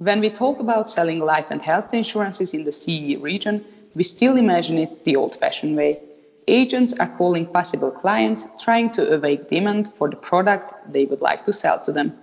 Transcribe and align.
When 0.00 0.20
we 0.20 0.30
talk 0.30 0.60
about 0.60 0.88
selling 0.88 1.18
life 1.18 1.50
and 1.50 1.60
health 1.60 1.92
insurances 1.92 2.54
in 2.54 2.64
the 2.64 2.72
CE 2.72 3.20
region, 3.20 3.62
we 3.94 4.02
still 4.02 4.38
imagine 4.38 4.78
it 4.78 5.04
the 5.04 5.14
old 5.14 5.34
fashioned 5.34 5.76
way. 5.76 6.00
Agents 6.48 6.94
are 6.94 7.16
calling 7.18 7.44
possible 7.44 7.90
clients, 7.90 8.46
trying 8.58 8.92
to 8.92 9.14
awake 9.14 9.50
demand 9.50 9.92
for 9.92 10.08
the 10.08 10.16
product 10.16 10.72
they 10.90 11.04
would 11.04 11.20
like 11.20 11.44
to 11.44 11.52
sell 11.52 11.78
to 11.84 11.92
them. 11.92 12.18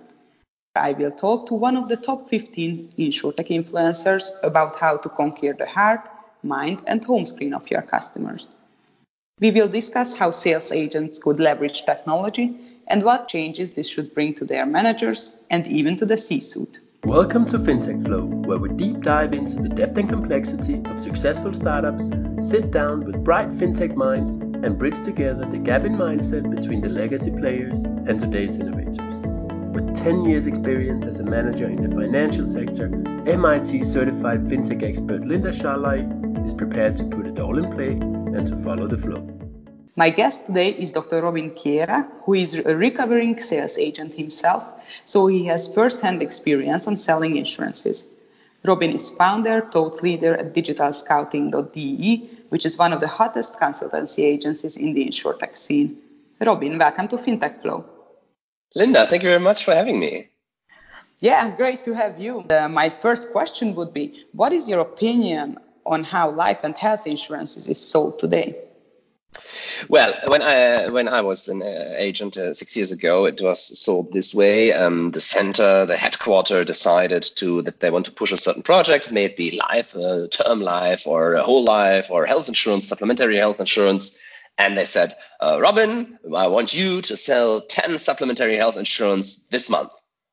I 0.74 0.90
will 0.90 1.12
talk 1.12 1.46
to 1.46 1.54
one 1.54 1.76
of 1.76 1.88
the 1.88 1.96
top 1.96 2.28
15 2.28 2.94
InsurTech 2.98 3.46
influencers 3.46 4.32
about 4.42 4.74
how 4.74 4.96
to 4.96 5.08
conquer 5.08 5.52
the 5.52 5.66
heart, 5.66 6.00
mind, 6.42 6.82
and 6.88 7.04
home 7.04 7.26
screen 7.26 7.54
of 7.54 7.70
your 7.70 7.82
customers. 7.82 8.48
We 9.38 9.52
will 9.52 9.68
discuss 9.68 10.16
how 10.16 10.32
sales 10.32 10.72
agents 10.72 11.20
could 11.20 11.38
leverage 11.38 11.86
technology 11.86 12.58
and 12.88 13.04
what 13.04 13.28
changes 13.28 13.70
this 13.70 13.88
should 13.88 14.14
bring 14.14 14.34
to 14.34 14.44
their 14.44 14.66
managers 14.66 15.38
and 15.48 15.64
even 15.68 15.94
to 15.98 16.06
the 16.06 16.18
C 16.18 16.40
suite. 16.40 16.80
Welcome 17.04 17.46
to 17.46 17.58
FinTech 17.60 18.04
Flow, 18.04 18.24
where 18.24 18.58
we 18.58 18.70
deep 18.70 19.02
dive 19.02 19.32
into 19.32 19.62
the 19.62 19.68
depth 19.68 19.96
and 19.98 20.08
complexity 20.08 20.82
of 20.86 20.98
successful 20.98 21.54
startups, 21.54 22.10
sit 22.40 22.72
down 22.72 23.04
with 23.04 23.22
bright 23.22 23.50
FinTech 23.50 23.94
minds, 23.94 24.34
and 24.34 24.76
bridge 24.76 25.00
together 25.04 25.46
the 25.46 25.58
gap 25.58 25.84
in 25.84 25.94
mindset 25.94 26.50
between 26.54 26.80
the 26.80 26.88
legacy 26.88 27.30
players 27.30 27.84
and 27.84 28.18
today's 28.18 28.58
innovators. 28.58 29.24
With 29.72 29.94
10 29.94 30.24
years' 30.24 30.48
experience 30.48 31.06
as 31.06 31.20
a 31.20 31.24
manager 31.24 31.66
in 31.66 31.88
the 31.88 31.94
financial 31.94 32.46
sector, 32.46 32.86
MIT 33.26 33.84
certified 33.84 34.40
FinTech 34.40 34.82
expert 34.82 35.24
Linda 35.24 35.52
Sharlai 35.52 36.44
is 36.44 36.52
prepared 36.52 36.96
to 36.96 37.04
put 37.04 37.26
it 37.26 37.38
all 37.38 37.64
in 37.64 37.72
play 37.72 37.92
and 37.92 38.44
to 38.48 38.56
follow 38.56 38.88
the 38.88 38.98
flow. 38.98 39.47
My 39.98 40.10
guest 40.10 40.46
today 40.46 40.68
is 40.70 40.92
Dr. 40.92 41.22
Robin 41.22 41.50
Kiera, 41.50 42.06
who 42.22 42.34
is 42.34 42.54
a 42.54 42.76
recovering 42.76 43.36
sales 43.36 43.76
agent 43.76 44.14
himself, 44.14 44.64
so 45.06 45.26
he 45.26 45.44
has 45.46 45.66
first-hand 45.74 46.22
experience 46.22 46.86
on 46.86 46.96
selling 46.96 47.36
insurances. 47.36 48.06
Robin 48.64 48.92
is 48.92 49.10
founder, 49.10 49.60
thought 49.72 50.00
leader 50.00 50.36
at 50.36 50.54
digitalscouting.de, 50.54 52.30
which 52.50 52.64
is 52.64 52.78
one 52.78 52.92
of 52.92 53.00
the 53.00 53.08
hottest 53.08 53.58
consultancy 53.58 54.22
agencies 54.22 54.76
in 54.76 54.94
the 54.94 55.04
insurtech 55.04 55.56
scene. 55.56 55.98
Robin, 56.40 56.78
welcome 56.78 57.08
to 57.08 57.16
FinTech 57.16 57.60
Flow. 57.60 57.84
Linda, 58.76 59.04
thank 59.08 59.24
you 59.24 59.30
very 59.30 59.40
much 59.40 59.64
for 59.64 59.74
having 59.74 59.98
me. 59.98 60.28
Yeah, 61.18 61.50
great 61.56 61.82
to 61.86 61.92
have 61.92 62.20
you. 62.20 62.44
Uh, 62.48 62.68
my 62.68 62.88
first 62.88 63.32
question 63.32 63.74
would 63.74 63.92
be 63.92 64.26
What 64.30 64.52
is 64.52 64.68
your 64.68 64.78
opinion 64.78 65.58
on 65.84 66.04
how 66.04 66.30
life 66.30 66.62
and 66.62 66.78
health 66.78 67.04
insurances 67.04 67.66
is 67.66 67.80
sold 67.80 68.20
today? 68.20 68.67
Well, 69.88 70.14
when 70.26 70.42
I 70.42 70.88
when 70.88 71.08
I 71.08 71.20
was 71.20 71.48
an 71.48 71.62
uh, 71.62 71.94
agent 71.96 72.36
uh, 72.36 72.54
six 72.54 72.76
years 72.76 72.90
ago, 72.90 73.26
it 73.26 73.40
was 73.40 73.78
sold 73.78 74.12
this 74.12 74.34
way. 74.34 74.72
Um, 74.72 75.10
the 75.10 75.20
center, 75.20 75.86
the 75.86 75.96
headquarter, 75.96 76.64
decided 76.64 77.22
to 77.36 77.62
that 77.62 77.80
they 77.80 77.90
want 77.90 78.06
to 78.06 78.12
push 78.12 78.32
a 78.32 78.36
certain 78.36 78.62
project, 78.62 79.12
may 79.12 79.24
it 79.24 79.36
be 79.36 79.58
life, 79.58 79.94
uh, 79.94 80.26
term 80.28 80.60
life, 80.60 81.06
or 81.06 81.36
whole 81.36 81.64
life, 81.64 82.10
or 82.10 82.26
health 82.26 82.48
insurance, 82.48 82.88
supplementary 82.88 83.36
health 83.36 83.60
insurance. 83.60 84.22
And 84.56 84.76
they 84.76 84.86
said, 84.86 85.14
uh, 85.38 85.58
Robin, 85.60 86.18
I 86.34 86.48
want 86.48 86.74
you 86.74 87.00
to 87.02 87.16
sell 87.16 87.60
10 87.60 88.00
supplementary 88.00 88.56
health 88.56 88.76
insurance 88.76 89.36
this 89.50 89.70
month 89.70 89.92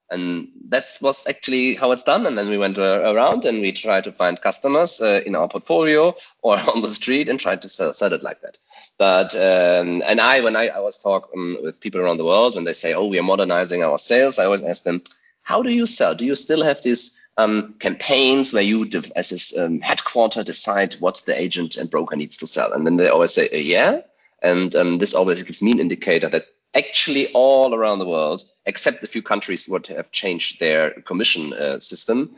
and 0.09 0.49
that 0.69 0.85
was 1.01 1.25
actually 1.27 1.75
how 1.75 1.91
it's 1.91 2.03
done. 2.03 2.25
And 2.25 2.37
then 2.37 2.49
we 2.49 2.57
went 2.57 2.77
uh, 2.77 3.01
around 3.13 3.45
and 3.45 3.61
we 3.61 3.71
tried 3.71 4.03
to 4.03 4.11
find 4.11 4.39
customers 4.39 5.01
uh, 5.01 5.21
in 5.25 5.35
our 5.35 5.47
portfolio 5.47 6.15
or 6.41 6.59
on 6.73 6.81
the 6.81 6.87
street 6.87 7.29
and 7.29 7.39
tried 7.39 7.63
to 7.63 7.69
sell, 7.69 7.93
sell 7.93 8.13
it 8.13 8.23
like 8.23 8.41
that. 8.41 8.57
But 8.97 9.35
um, 9.35 10.03
and 10.05 10.21
I, 10.21 10.41
when 10.41 10.55
I, 10.55 10.67
I 10.67 10.79
was 10.79 10.99
talking 10.99 11.57
with 11.61 11.81
people 11.81 12.01
around 12.01 12.17
the 12.17 12.25
world, 12.25 12.55
when 12.55 12.63
they 12.63 12.73
say, 12.73 12.93
"Oh, 12.93 13.07
we 13.07 13.19
are 13.19 13.23
modernizing 13.23 13.83
our 13.83 13.97
sales," 13.97 14.39
I 14.39 14.45
always 14.45 14.63
ask 14.63 14.83
them, 14.83 15.01
"How 15.41 15.63
do 15.63 15.69
you 15.69 15.85
sell? 15.85 16.15
Do 16.15 16.25
you 16.25 16.35
still 16.35 16.63
have 16.63 16.81
these 16.81 17.19
um, 17.35 17.75
campaigns 17.79 18.53
where 18.53 18.63
you, 18.63 18.89
as 19.15 19.29
this 19.29 19.57
um, 19.57 19.81
headquarter, 19.81 20.43
decide 20.43 20.93
what 20.95 21.23
the 21.25 21.39
agent 21.39 21.75
and 21.75 21.89
broker 21.89 22.15
needs 22.15 22.37
to 22.37 22.47
sell?" 22.47 22.71
And 22.71 22.85
then 22.85 22.95
they 22.95 23.09
always 23.09 23.33
say, 23.33 23.49
uh, 23.51 23.57
"Yeah." 23.57 24.01
And 24.41 24.75
um, 24.75 24.97
this 24.99 25.15
always 25.15 25.41
gives 25.41 25.63
me 25.63 25.71
an 25.71 25.79
indicator 25.79 26.29
that 26.29 26.43
actually 26.75 27.31
all 27.33 27.73
around 27.73 27.99
the 27.99 28.05
world, 28.05 28.43
except 28.65 29.03
a 29.03 29.07
few 29.07 29.21
countries 29.21 29.69
would 29.69 29.87
have 29.87 30.11
changed 30.11 30.59
their 30.59 30.91
commission 30.91 31.53
uh, 31.53 31.79
system. 31.79 32.35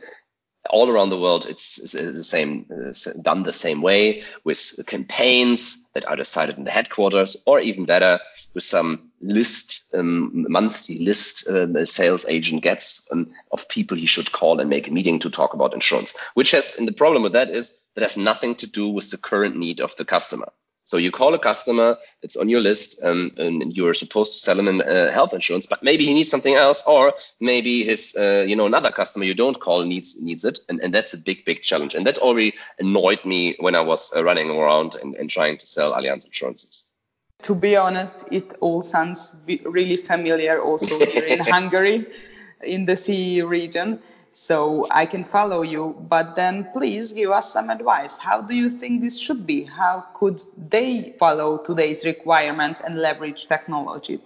All 0.70 0.90
around 0.90 1.08
the 1.08 1.18
world, 1.18 1.46
it's, 1.48 1.78
it's 1.78 1.92
the 1.92 2.24
same, 2.24 2.66
uh, 2.70 2.92
done 3.22 3.42
the 3.42 3.52
same 3.52 3.80
way 3.80 4.22
with 4.44 4.78
campaigns 4.86 5.88
that 5.94 6.06
are 6.06 6.16
decided 6.16 6.58
in 6.58 6.64
the 6.64 6.70
headquarters, 6.70 7.42
or 7.46 7.58
even 7.60 7.86
better, 7.86 8.20
with 8.54 8.64
some 8.64 9.10
list, 9.20 9.94
um, 9.94 10.46
monthly 10.48 10.98
list 10.98 11.48
um, 11.48 11.74
a 11.76 11.86
sales 11.86 12.26
agent 12.28 12.62
gets 12.62 13.08
um, 13.12 13.30
of 13.50 13.68
people 13.68 13.96
he 13.96 14.06
should 14.06 14.30
call 14.30 14.60
and 14.60 14.68
make 14.68 14.88
a 14.88 14.92
meeting 14.92 15.20
to 15.20 15.30
talk 15.30 15.54
about 15.54 15.74
insurance. 15.74 16.14
Which 16.34 16.50
has, 16.50 16.76
and 16.76 16.86
the 16.86 16.92
problem 16.92 17.22
with 17.22 17.32
that 17.32 17.48
is 17.48 17.80
that 17.94 18.02
has 18.02 18.16
nothing 18.16 18.56
to 18.56 18.66
do 18.66 18.88
with 18.88 19.10
the 19.10 19.16
current 19.16 19.56
need 19.56 19.80
of 19.80 19.96
the 19.96 20.04
customer. 20.04 20.52
So 20.88 20.96
you 20.96 21.10
call 21.10 21.34
a 21.34 21.38
customer 21.38 21.98
that's 22.22 22.34
on 22.34 22.48
your 22.48 22.60
list 22.60 23.04
um, 23.04 23.32
and 23.36 23.76
you're 23.76 23.92
supposed 23.92 24.32
to 24.32 24.38
sell 24.38 24.58
him 24.58 24.68
an, 24.68 24.80
uh, 24.80 25.12
health 25.12 25.34
insurance, 25.34 25.66
but 25.66 25.82
maybe 25.82 26.06
he 26.06 26.14
needs 26.14 26.30
something 26.30 26.54
else, 26.54 26.82
or 26.86 27.12
maybe 27.40 27.84
his, 27.84 28.16
uh, 28.18 28.46
you 28.48 28.56
know, 28.56 28.64
another 28.64 28.90
customer 28.90 29.26
you 29.26 29.34
don't 29.34 29.60
call 29.60 29.84
needs 29.84 30.18
needs 30.22 30.46
it, 30.46 30.60
and, 30.70 30.80
and 30.82 30.94
that's 30.94 31.12
a 31.12 31.18
big, 31.18 31.44
big 31.44 31.60
challenge. 31.60 31.94
And 31.94 32.06
that 32.06 32.16
already 32.16 32.54
annoyed 32.78 33.22
me 33.26 33.54
when 33.60 33.74
I 33.74 33.82
was 33.82 34.16
uh, 34.16 34.24
running 34.24 34.48
around 34.48 34.94
and, 34.94 35.14
and 35.16 35.28
trying 35.28 35.58
to 35.58 35.66
sell 35.66 35.92
Allianz 35.92 36.24
insurances. 36.24 36.94
To 37.42 37.54
be 37.54 37.76
honest, 37.76 38.14
it 38.30 38.54
all 38.60 38.80
sounds 38.80 39.36
really 39.46 39.98
familiar 39.98 40.62
also 40.62 40.98
here 41.04 41.24
in 41.24 41.38
Hungary, 41.54 42.06
in 42.62 42.86
the 42.86 42.96
CE 42.96 43.44
region 43.44 44.00
so 44.38 44.86
I 44.90 45.04
can 45.04 45.24
follow 45.24 45.62
you. 45.62 45.96
But 46.08 46.36
then 46.36 46.68
please 46.72 47.12
give 47.12 47.30
us 47.30 47.52
some 47.52 47.70
advice. 47.70 48.16
How 48.16 48.40
do 48.40 48.54
you 48.54 48.70
think 48.70 49.02
this 49.02 49.18
should 49.18 49.46
be? 49.46 49.64
How 49.64 50.06
could 50.14 50.40
they 50.56 51.14
follow 51.18 51.58
today's 51.58 52.04
requirements 52.04 52.80
and 52.80 52.98
leverage 52.98 53.46
technology? 53.46 54.20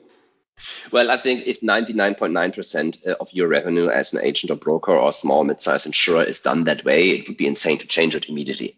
Well, 0.92 1.10
I 1.10 1.16
think 1.16 1.46
if 1.46 1.60
99.9% 1.60 3.08
uh, 3.08 3.14
of 3.20 3.32
your 3.32 3.48
revenue 3.48 3.88
as 3.88 4.12
an 4.12 4.20
agent 4.22 4.50
or 4.50 4.56
broker 4.56 4.94
or 4.94 5.12
small 5.12 5.44
mid-sized 5.44 5.86
insurer 5.86 6.24
is 6.24 6.40
done 6.40 6.64
that 6.64 6.84
way, 6.84 7.08
it 7.10 7.26
would 7.26 7.38
be 7.38 7.46
insane 7.46 7.78
to 7.78 7.86
change 7.86 8.14
it 8.14 8.28
immediately. 8.28 8.76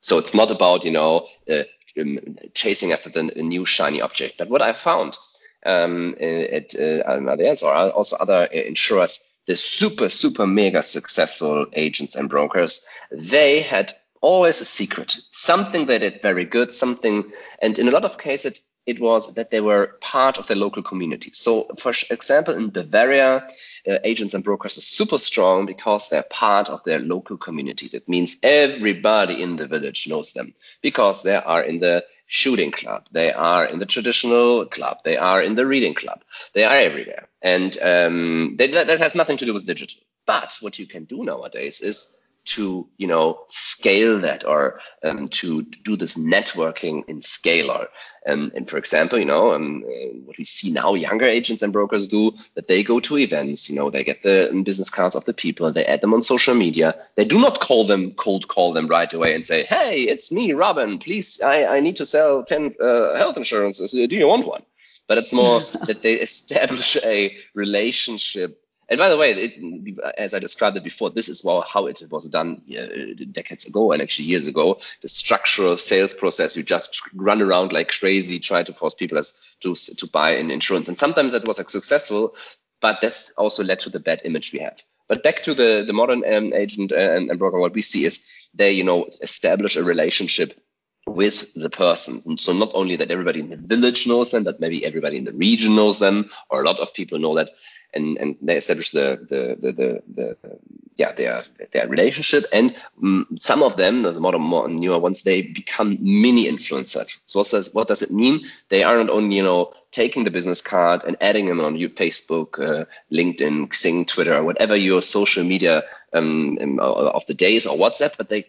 So 0.00 0.18
it's 0.18 0.34
not 0.34 0.50
about, 0.50 0.84
you 0.84 0.90
know, 0.90 1.26
uh, 1.50 1.62
um, 1.98 2.36
chasing 2.52 2.92
after 2.92 3.08
the 3.08 3.22
new 3.22 3.64
shiny 3.64 4.02
object. 4.02 4.36
But 4.36 4.50
what 4.50 4.62
I 4.62 4.74
found 4.74 5.16
um, 5.64 6.14
at 6.20 6.74
uh, 6.74 7.08
Allianz 7.08 7.62
or 7.62 7.74
also 7.74 8.16
other 8.16 8.48
uh, 8.52 8.56
insurers 8.56 9.24
the 9.46 9.56
super, 9.56 10.08
super 10.08 10.46
mega 10.46 10.82
successful 10.82 11.66
agents 11.72 12.16
and 12.16 12.28
brokers, 12.28 12.86
they 13.10 13.60
had 13.60 13.92
always 14.20 14.60
a 14.60 14.64
secret, 14.64 15.14
something 15.32 15.86
they 15.86 15.98
did 15.98 16.22
very 16.22 16.44
good, 16.44 16.72
something, 16.72 17.30
and 17.60 17.78
in 17.78 17.88
a 17.88 17.90
lot 17.90 18.04
of 18.04 18.18
cases, 18.18 18.60
it 18.86 19.00
was 19.00 19.34
that 19.34 19.50
they 19.50 19.60
were 19.60 19.96
part 20.00 20.38
of 20.38 20.46
the 20.46 20.54
local 20.54 20.82
community. 20.82 21.30
So, 21.32 21.64
for 21.78 21.92
example, 22.10 22.54
in 22.54 22.70
Bavaria, 22.70 23.48
uh, 23.88 23.98
agents 24.04 24.34
and 24.34 24.44
brokers 24.44 24.78
are 24.78 24.82
super 24.82 25.18
strong 25.18 25.66
because 25.66 26.08
they're 26.08 26.22
part 26.22 26.68
of 26.68 26.84
their 26.84 26.98
local 26.98 27.36
community. 27.36 27.88
That 27.88 28.08
means 28.08 28.36
everybody 28.42 29.42
in 29.42 29.56
the 29.56 29.66
village 29.66 30.06
knows 30.06 30.32
them 30.32 30.54
because 30.82 31.22
they 31.22 31.34
are 31.34 31.62
in 31.62 31.78
the 31.78 32.04
shooting 32.26 32.70
club, 32.70 33.06
they 33.12 33.32
are 33.32 33.66
in 33.66 33.78
the 33.78 33.86
traditional 33.86 34.66
club, 34.66 34.98
they 35.04 35.16
are 35.16 35.42
in 35.42 35.54
the 35.54 35.66
reading 35.66 35.94
club, 35.94 36.22
they 36.54 36.64
are 36.64 36.76
everywhere. 36.76 37.28
And 37.42 37.76
um, 37.82 38.56
they, 38.58 38.68
that 38.68 38.98
has 38.98 39.14
nothing 39.14 39.36
to 39.38 39.46
do 39.46 39.54
with 39.54 39.66
digital. 39.66 40.02
But 40.26 40.56
what 40.60 40.78
you 40.78 40.86
can 40.86 41.04
do 41.04 41.22
nowadays 41.24 41.80
is 41.80 42.16
to 42.44 42.88
you 42.98 43.06
know 43.06 43.40
scale 43.48 44.20
that 44.20 44.44
or 44.44 44.80
um, 45.02 45.26
to 45.28 45.62
do 45.62 45.96
this 45.96 46.16
networking 46.16 47.08
in 47.08 47.22
scale 47.22 47.70
or 47.70 47.88
um, 48.26 48.52
and 48.54 48.68
for 48.68 48.76
example 48.76 49.18
you 49.18 49.24
know 49.24 49.52
um, 49.52 49.82
uh, 49.86 50.16
what 50.24 50.36
we 50.36 50.44
see 50.44 50.70
now 50.70 50.94
younger 50.94 51.26
agents 51.26 51.62
and 51.62 51.72
brokers 51.72 52.06
do 52.06 52.32
that 52.54 52.68
they 52.68 52.82
go 52.82 53.00
to 53.00 53.18
events 53.18 53.70
you 53.70 53.76
know 53.76 53.90
they 53.90 54.04
get 54.04 54.22
the 54.22 54.50
um, 54.50 54.62
business 54.62 54.90
cards 54.90 55.14
of 55.14 55.24
the 55.24 55.34
people 55.34 55.72
they 55.72 55.84
add 55.86 56.00
them 56.00 56.14
on 56.14 56.22
social 56.22 56.54
media. 56.54 56.94
They 57.16 57.24
do 57.24 57.40
not 57.40 57.60
call 57.60 57.86
them 57.86 58.12
cold 58.12 58.48
call 58.48 58.72
them 58.72 58.88
right 58.88 59.12
away 59.12 59.34
and 59.34 59.44
say 59.44 59.64
hey 59.64 60.02
it's 60.02 60.30
me 60.30 60.52
robin. 60.52 60.98
Please 60.98 61.40
i, 61.42 61.76
I 61.76 61.80
need 61.80 61.96
to 61.96 62.06
sell 62.06 62.44
10 62.44 62.74
uh, 62.80 63.16
health 63.16 63.36
insurances. 63.36 63.92
Do 63.92 64.16
you 64.16 64.26
want 64.26 64.46
one? 64.46 64.62
But 65.06 65.18
it's 65.18 65.32
more 65.32 65.60
that 65.86 66.02
they 66.02 66.14
establish 66.14 66.96
a 67.04 67.36
relationship 67.54 68.63
and 68.88 68.98
by 68.98 69.08
the 69.08 69.16
way, 69.16 69.32
it, 69.32 69.98
as 70.18 70.34
I 70.34 70.38
described 70.38 70.76
it 70.76 70.84
before, 70.84 71.10
this 71.10 71.28
is 71.28 71.44
well 71.44 71.62
how 71.62 71.86
it 71.86 72.02
was 72.10 72.28
done 72.28 72.62
uh, 72.70 73.24
decades 73.32 73.66
ago 73.66 73.92
and 73.92 74.02
actually 74.02 74.26
years 74.26 74.46
ago. 74.46 74.80
The 75.02 75.08
structural 75.08 75.78
sales 75.78 76.14
process, 76.14 76.56
you 76.56 76.62
just 76.62 77.00
run 77.14 77.40
around 77.40 77.72
like 77.72 77.88
crazy, 77.88 78.38
try 78.38 78.62
to 78.62 78.72
force 78.72 78.94
people 78.94 79.18
as 79.18 79.40
to 79.60 79.74
to 79.74 80.06
buy 80.06 80.32
an 80.32 80.50
insurance, 80.50 80.88
and 80.88 80.98
sometimes 80.98 81.32
that 81.32 81.46
was 81.46 81.56
successful, 81.70 82.36
but 82.80 82.98
that's 83.00 83.30
also 83.38 83.64
led 83.64 83.80
to 83.80 83.90
the 83.90 84.00
bad 84.00 84.20
image 84.24 84.52
we 84.52 84.58
have. 84.58 84.78
But 85.08 85.22
back 85.22 85.42
to 85.44 85.54
the 85.54 85.84
the 85.86 85.92
modern 85.92 86.24
um, 86.24 86.52
agent 86.52 86.92
and, 86.92 87.30
and 87.30 87.38
broker, 87.38 87.58
what 87.58 87.74
we 87.74 87.82
see 87.82 88.04
is 88.04 88.26
they 88.52 88.72
you 88.72 88.84
know 88.84 89.06
establish 89.22 89.76
a 89.76 89.84
relationship 89.84 90.60
with 91.06 91.52
the 91.54 91.70
person. 91.70 92.38
so 92.38 92.52
not 92.52 92.70
only 92.74 92.96
that 92.96 93.10
everybody 93.10 93.40
in 93.40 93.50
the 93.50 93.56
village 93.56 94.06
knows 94.06 94.30
them, 94.30 94.44
but 94.44 94.60
maybe 94.60 94.84
everybody 94.84 95.18
in 95.18 95.24
the 95.24 95.34
region 95.34 95.76
knows 95.76 95.98
them, 95.98 96.30
or 96.48 96.62
a 96.62 96.64
lot 96.64 96.80
of 96.80 96.94
people 96.94 97.18
know 97.18 97.34
that 97.34 97.50
and 97.94 98.18
and 98.18 98.36
they 98.42 98.56
establish 98.56 98.90
the 98.90 99.18
the 99.28 99.56
the 99.60 99.72
the, 99.72 100.02
the 100.14 100.58
yeah 100.96 101.12
their 101.12 101.42
their 101.72 101.88
relationship. 101.88 102.44
And 102.52 102.76
um, 103.02 103.26
some 103.40 103.62
of 103.62 103.76
them 103.76 104.02
the 104.02 104.20
more, 104.20 104.38
more 104.38 104.68
newer 104.68 104.98
ones 104.98 105.22
they 105.22 105.42
become 105.42 105.98
mini 106.00 106.46
influencers. 106.46 107.18
So 107.26 107.40
what 107.40 107.50
does 107.50 107.74
what 107.74 107.88
does 107.88 108.02
it 108.02 108.10
mean? 108.10 108.46
They 108.68 108.82
are 108.82 108.96
not 108.98 109.10
only 109.10 109.36
you 109.36 109.42
know 109.42 109.72
taking 109.90 110.24
the 110.24 110.30
business 110.30 110.60
card 110.60 111.04
and 111.04 111.16
adding 111.20 111.46
them 111.46 111.60
on 111.60 111.76
your 111.76 111.88
facebook 111.88 112.58
uh, 112.58 112.84
linkedin 113.12 113.68
xing 113.68 114.04
twitter 114.04 114.42
whatever 114.42 114.74
your 114.74 115.00
social 115.00 115.44
media 115.44 115.84
um, 116.12 116.58
um 116.60 116.80
of 116.80 117.24
the 117.26 117.34
days 117.34 117.64
or 117.64 117.76
whatsapp 117.76 118.16
but 118.18 118.28
they 118.28 118.44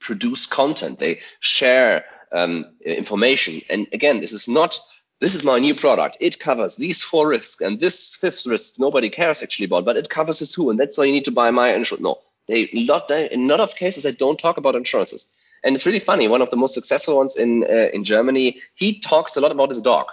produce 0.00 0.46
content. 0.46 0.98
They 0.98 1.20
share 1.40 2.04
um, 2.32 2.66
information. 2.84 3.60
And 3.70 3.86
again 3.92 4.20
this 4.20 4.32
is 4.32 4.48
not 4.48 4.78
this 5.20 5.34
is 5.34 5.44
my 5.44 5.58
new 5.58 5.74
product. 5.74 6.16
It 6.20 6.38
covers 6.38 6.76
these 6.76 7.02
four 7.02 7.28
risks 7.28 7.60
and 7.60 7.80
this 7.80 8.14
fifth 8.14 8.46
risk 8.46 8.74
nobody 8.78 9.08
cares 9.08 9.42
actually 9.42 9.66
about, 9.66 9.84
but 9.84 9.96
it 9.96 10.08
covers 10.08 10.40
this 10.40 10.54
too, 10.54 10.70
and 10.70 10.78
that's 10.78 10.98
why 10.98 11.04
you 11.04 11.12
need 11.12 11.24
to 11.24 11.30
buy 11.32 11.50
my 11.50 11.72
insurance. 11.72 12.02
No, 12.02 12.18
they 12.48 12.68
lot 12.72 13.10
in 13.10 13.44
a 13.44 13.46
lot 13.46 13.60
of 13.60 13.76
cases 13.76 14.02
they 14.02 14.12
don't 14.12 14.38
talk 14.38 14.56
about 14.56 14.74
insurances, 14.74 15.28
and 15.64 15.74
it's 15.74 15.86
really 15.86 16.00
funny. 16.00 16.28
One 16.28 16.42
of 16.42 16.50
the 16.50 16.56
most 16.56 16.74
successful 16.74 17.16
ones 17.16 17.36
in 17.36 17.64
uh, 17.64 17.88
in 17.94 18.04
Germany, 18.04 18.60
he 18.74 19.00
talks 19.00 19.36
a 19.36 19.40
lot 19.40 19.52
about 19.52 19.70
his 19.70 19.82
dog. 19.82 20.06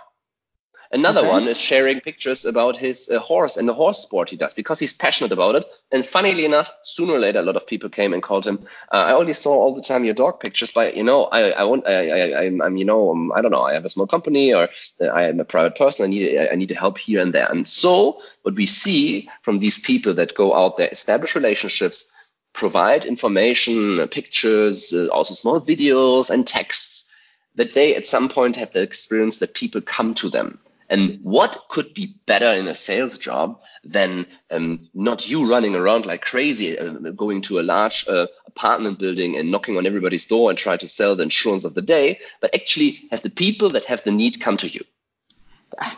Another 0.93 1.21
okay. 1.21 1.29
one 1.29 1.47
is 1.47 1.59
sharing 1.59 2.01
pictures 2.01 2.45
about 2.45 2.77
his 2.77 3.09
uh, 3.09 3.17
horse 3.17 3.57
and 3.57 3.67
the 3.67 3.73
horse 3.73 3.97
sport 3.97 4.29
he 4.29 4.35
does 4.35 4.53
because 4.53 4.77
he's 4.77 4.93
passionate 4.93 5.31
about 5.31 5.55
it. 5.55 5.65
And 5.91 6.05
funnily 6.05 6.45
enough, 6.45 6.71
sooner 6.83 7.13
or 7.13 7.19
later, 7.19 7.39
a 7.39 7.41
lot 7.41 7.55
of 7.55 7.65
people 7.65 7.89
came 7.89 8.13
and 8.13 8.21
called 8.21 8.45
him. 8.45 8.67
Uh, 8.91 9.05
I 9.07 9.13
only 9.13 9.33
saw 9.33 9.53
all 9.53 9.73
the 9.73 9.81
time 9.81 10.05
your 10.05 10.13
dog 10.13 10.39
pictures, 10.39 10.69
but 10.69 10.95
you 10.95 11.03
know, 11.03 11.23
I 11.25 11.49
I 11.49 11.63
won't. 11.63 11.87
I, 11.87 12.43
I 12.43 12.45
I'm 12.45 12.77
you 12.77 12.85
know 12.85 13.09
um, 13.09 13.31
I 13.33 13.41
don't 13.41 13.49
know. 13.49 13.63
I 13.63 13.73
have 13.73 13.85
a 13.85 13.89
small 13.89 14.05
company 14.05 14.53
or 14.53 14.69
uh, 15.01 15.05
I 15.05 15.29
am 15.29 15.39
a 15.39 15.45
private 15.45 15.75
person. 15.75 16.05
I 16.05 16.09
need 16.09 16.37
I 16.51 16.53
need 16.53 16.69
help 16.69 16.99
here 16.99 17.21
and 17.21 17.33
there. 17.33 17.49
And 17.49 17.67
so 17.67 18.21
what 18.43 18.53
we 18.53 18.67
see 18.67 19.29
from 19.41 19.57
these 19.57 19.79
people 19.79 20.13
that 20.13 20.35
go 20.35 20.53
out 20.53 20.77
there, 20.77 20.89
establish 20.91 21.35
relationships, 21.35 22.11
provide 22.53 23.05
information, 23.05 24.07
pictures, 24.09 24.93
uh, 24.93 25.07
also 25.11 25.33
small 25.33 25.59
videos 25.59 26.29
and 26.29 26.45
texts 26.45 27.11
that 27.55 27.73
they 27.73 27.95
at 27.95 28.05
some 28.05 28.29
point 28.29 28.57
have 28.57 28.73
the 28.73 28.83
experience 28.83 29.39
that 29.39 29.55
people 29.55 29.81
come 29.81 30.13
to 30.13 30.29
them 30.29 30.59
and 30.93 31.19
what 31.23 31.65
could 31.69 31.91
be 31.95 32.13
better 32.27 32.53
in 32.53 32.67
a 32.67 32.75
sales 32.75 33.17
job 33.17 33.59
than 33.83 34.27
um, 34.51 34.87
not 34.93 35.27
you 35.27 35.49
running 35.49 35.75
around 35.75 36.05
like 36.05 36.21
crazy, 36.21 36.77
uh, 36.77 36.91
going 37.15 37.41
to 37.41 37.59
a 37.59 37.63
large 37.63 38.07
uh, 38.07 38.27
apartment 38.45 38.99
building 38.99 39.35
and 39.35 39.49
knocking 39.49 39.75
on 39.75 39.87
everybody's 39.87 40.27
door 40.27 40.51
and 40.51 40.57
try 40.57 40.77
to 40.77 40.87
sell 40.87 41.15
the 41.15 41.23
insurance 41.23 41.65
of 41.65 41.73
the 41.73 41.81
day, 41.81 42.19
but 42.41 42.53
actually 42.53 43.07
have 43.09 43.23
the 43.23 43.31
people 43.31 43.71
that 43.71 43.85
have 43.85 44.03
the 44.03 44.11
need 44.11 44.39
come 44.39 44.55
to 44.57 44.67
you? 44.67 44.81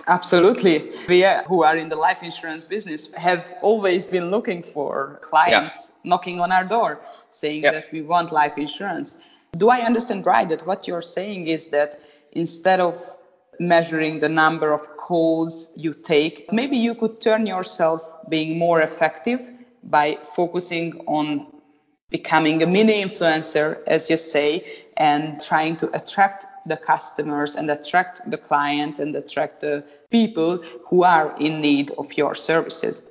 Absolutely. 0.08 0.90
We 1.10 1.26
who 1.46 1.64
are 1.64 1.76
in 1.76 1.90
the 1.90 1.98
life 1.98 2.24
insurance 2.24 2.64
business 2.64 3.12
have 3.16 3.54
always 3.62 4.08
been 4.08 4.32
looking 4.32 4.64
for 4.64 5.20
clients 5.24 5.76
yeah. 5.90 6.10
knocking 6.10 6.40
on 6.40 6.54
our 6.54 6.64
door 6.64 7.02
saying 7.32 7.64
yeah. 7.64 7.72
that 7.72 7.92
we 7.92 8.02
want 8.02 8.32
life 8.32 8.58
insurance. 8.58 9.18
Do 9.58 9.68
I 9.68 9.82
understand 9.82 10.26
right 10.26 10.48
that 10.48 10.66
what 10.66 10.88
you're 10.88 11.02
saying 11.20 11.48
is 11.48 11.68
that 11.68 12.00
instead 12.32 12.80
of 12.80 12.96
measuring 13.60 14.20
the 14.20 14.30
number 14.30 14.72
of 14.72 14.98
calls 14.98 15.70
you 15.76 15.94
take. 15.94 16.52
Maybe 16.52 16.78
you 16.78 16.96
could 16.96 17.22
turn 17.22 17.46
yourself 17.46 18.02
being 18.30 18.58
more 18.58 18.82
effective 18.82 19.42
by 19.84 20.18
focusing 20.36 21.00
on 21.08 21.48
becoming 22.10 22.62
a 22.64 22.68
mini 22.68 23.04
influencer, 23.04 23.80
as 23.88 24.10
you 24.10 24.18
say, 24.18 24.66
and 24.98 25.42
trying 25.42 25.76
to 25.78 25.90
attract 25.96 26.46
the 26.66 26.78
customers 26.78 27.56
and 27.56 27.70
attract 27.70 28.30
the 28.30 28.38
clients 28.38 29.00
and 29.00 29.16
attract 29.16 29.62
the 29.62 29.84
people 30.10 30.58
who 30.88 31.04
are 31.04 31.36
in 31.40 31.62
need 31.62 31.92
of 31.98 32.14
your 32.14 32.34
services. 32.36 33.04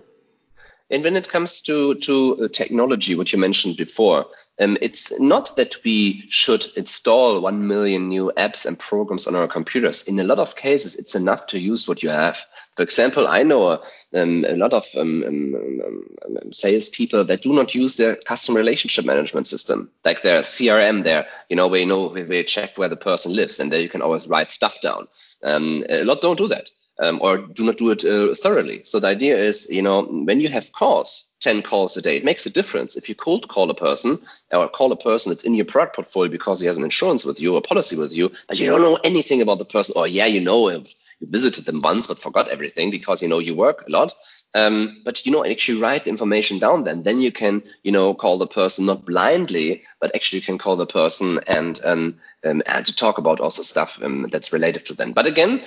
And 0.94 1.02
when 1.02 1.16
it 1.16 1.28
comes 1.28 1.60
to, 1.62 1.96
to 1.96 2.44
uh, 2.44 2.48
technology, 2.48 3.16
what 3.16 3.32
you 3.32 3.38
mentioned 3.40 3.76
before, 3.76 4.26
um, 4.60 4.78
it's 4.80 5.18
not 5.18 5.56
that 5.56 5.82
we 5.84 6.24
should 6.28 6.64
install 6.76 7.40
1 7.40 7.66
million 7.66 8.08
new 8.08 8.30
apps 8.36 8.64
and 8.64 8.78
programs 8.78 9.26
on 9.26 9.34
our 9.34 9.48
computers. 9.48 10.06
In 10.06 10.20
a 10.20 10.24
lot 10.24 10.38
of 10.38 10.54
cases, 10.54 10.94
it's 10.94 11.16
enough 11.16 11.48
to 11.48 11.58
use 11.58 11.88
what 11.88 12.04
you 12.04 12.10
have. 12.10 12.38
For 12.76 12.84
example, 12.84 13.26
I 13.26 13.42
know 13.42 13.82
um, 14.14 14.44
a 14.46 14.54
lot 14.54 14.72
of 14.72 14.86
um, 14.96 15.24
um, 15.26 15.54
um, 15.56 16.04
um 16.24 16.52
salespeople 16.52 17.24
that 17.24 17.42
do 17.42 17.52
not 17.52 17.74
use 17.74 17.96
their 17.96 18.14
customer 18.14 18.60
relationship 18.60 19.04
management 19.04 19.48
system, 19.48 19.90
like 20.04 20.22
their 20.22 20.42
CRM 20.42 21.02
there, 21.02 21.26
you 21.48 21.56
know, 21.56 21.66
where 21.66 21.80
you 21.80 21.86
know, 21.86 22.06
where 22.06 22.22
they 22.22 22.44
check 22.44 22.78
where 22.78 22.88
the 22.88 22.96
person 22.96 23.34
lives 23.34 23.58
and 23.58 23.72
there 23.72 23.80
you 23.80 23.88
can 23.88 24.02
always 24.02 24.28
write 24.28 24.52
stuff 24.52 24.80
down. 24.80 25.08
a 25.42 26.04
lot 26.04 26.22
don't 26.22 26.38
do 26.38 26.46
that 26.46 26.70
um, 26.98 27.18
or 27.22 27.38
do 27.38 27.64
not 27.64 27.78
do 27.78 27.90
it 27.90 28.04
uh, 28.04 28.34
thoroughly. 28.34 28.82
So 28.84 29.00
the 29.00 29.08
idea 29.08 29.36
is, 29.36 29.68
you 29.70 29.82
know, 29.82 30.02
when 30.02 30.40
you 30.40 30.48
have 30.48 30.72
calls, 30.72 31.34
10 31.40 31.62
calls 31.62 31.96
a 31.96 32.02
day, 32.02 32.16
it 32.16 32.24
makes 32.24 32.46
a 32.46 32.50
difference. 32.50 32.96
If 32.96 33.08
you 33.08 33.14
cold 33.14 33.48
call 33.48 33.70
a 33.70 33.74
person 33.74 34.18
or 34.52 34.68
call 34.68 34.92
a 34.92 34.96
person 34.96 35.30
that's 35.30 35.44
in 35.44 35.54
your 35.54 35.64
product 35.64 35.96
portfolio 35.96 36.30
because 36.30 36.60
he 36.60 36.66
has 36.66 36.78
an 36.78 36.84
insurance 36.84 37.24
with 37.24 37.40
you 37.40 37.54
or 37.54 37.62
policy 37.62 37.96
with 37.96 38.16
you, 38.16 38.30
but 38.48 38.58
you 38.58 38.66
don't 38.66 38.82
know 38.82 38.98
anything 39.04 39.42
about 39.42 39.58
the 39.58 39.64
person, 39.64 39.94
or 39.96 40.06
yeah, 40.06 40.26
you 40.26 40.40
know 40.40 40.68
him, 40.68 40.86
you 41.20 41.26
visited 41.28 41.64
them 41.64 41.82
once 41.82 42.06
but 42.06 42.18
forgot 42.18 42.48
everything 42.48 42.90
because 42.90 43.22
you 43.22 43.28
know 43.28 43.38
you 43.38 43.54
work 43.54 43.86
a 43.86 43.90
lot. 43.90 44.14
Um, 44.56 45.02
but 45.04 45.26
you 45.26 45.32
know, 45.32 45.44
actually 45.44 45.80
write 45.80 46.04
the 46.04 46.10
information 46.10 46.60
down. 46.60 46.84
Then, 46.84 47.02
then 47.02 47.20
you 47.20 47.32
can, 47.32 47.64
you 47.82 47.90
know, 47.90 48.14
call 48.14 48.38
the 48.38 48.46
person 48.46 48.86
not 48.86 49.04
blindly, 49.04 49.82
but 50.00 50.14
actually 50.14 50.38
you 50.38 50.44
can 50.44 50.58
call 50.58 50.76
the 50.76 50.86
person 50.86 51.40
and 51.48 51.80
um, 51.84 52.18
um, 52.44 52.62
and 52.64 52.86
to 52.86 52.94
talk 52.94 53.18
about 53.18 53.40
also 53.40 53.62
stuff 53.62 54.00
um, 54.00 54.28
that's 54.30 54.52
related 54.52 54.86
to 54.86 54.94
them. 54.94 55.12
But 55.12 55.26
again, 55.26 55.64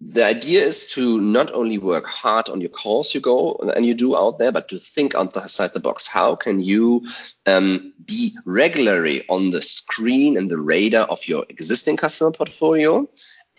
the 0.00 0.24
idea 0.24 0.62
is 0.62 0.86
to 0.92 1.20
not 1.20 1.52
only 1.52 1.78
work 1.78 2.06
hard 2.06 2.48
on 2.48 2.60
your 2.60 2.70
calls 2.70 3.14
you 3.14 3.20
go 3.20 3.54
and 3.54 3.86
you 3.86 3.94
do 3.94 4.16
out 4.16 4.38
there, 4.38 4.52
but 4.52 4.68
to 4.68 4.78
think 4.78 5.14
outside 5.14 5.72
the 5.72 5.80
box. 5.80 6.06
How 6.06 6.36
can 6.36 6.60
you 6.60 7.06
um, 7.46 7.94
be 8.04 8.36
regularly 8.44 9.24
on 9.28 9.50
the 9.50 9.62
screen 9.62 10.36
and 10.36 10.50
the 10.50 10.58
radar 10.58 11.06
of 11.06 11.26
your 11.26 11.46
existing 11.48 11.96
customer 11.96 12.30
portfolio 12.30 13.08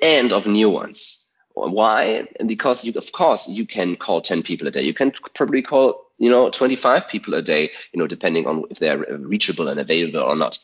and 0.02 0.32
of 0.32 0.46
new 0.46 0.70
ones? 0.70 1.28
Why? 1.54 2.28
Because 2.46 2.86
you, 2.86 2.94
of 2.96 3.12
course, 3.12 3.50
you 3.50 3.66
can 3.66 3.96
call 3.96 4.22
10 4.22 4.44
people 4.44 4.68
a 4.68 4.72
day. 4.72 4.84
You 4.84 4.94
can 4.94 5.12
probably 5.34 5.64
call, 5.64 6.06
you 6.20 6.30
know, 6.30 6.52
25 6.52 7.08
people 7.08 7.34
a 7.34 7.42
day, 7.42 7.72
you 7.92 8.00
know, 8.00 8.06
depending 8.06 8.46
on 8.46 8.66
if 8.70 8.78
they're 8.78 9.00
reachable 9.00 9.68
and 9.68 9.80
available 9.80 10.22
or 10.22 10.36
not. 10.36 10.60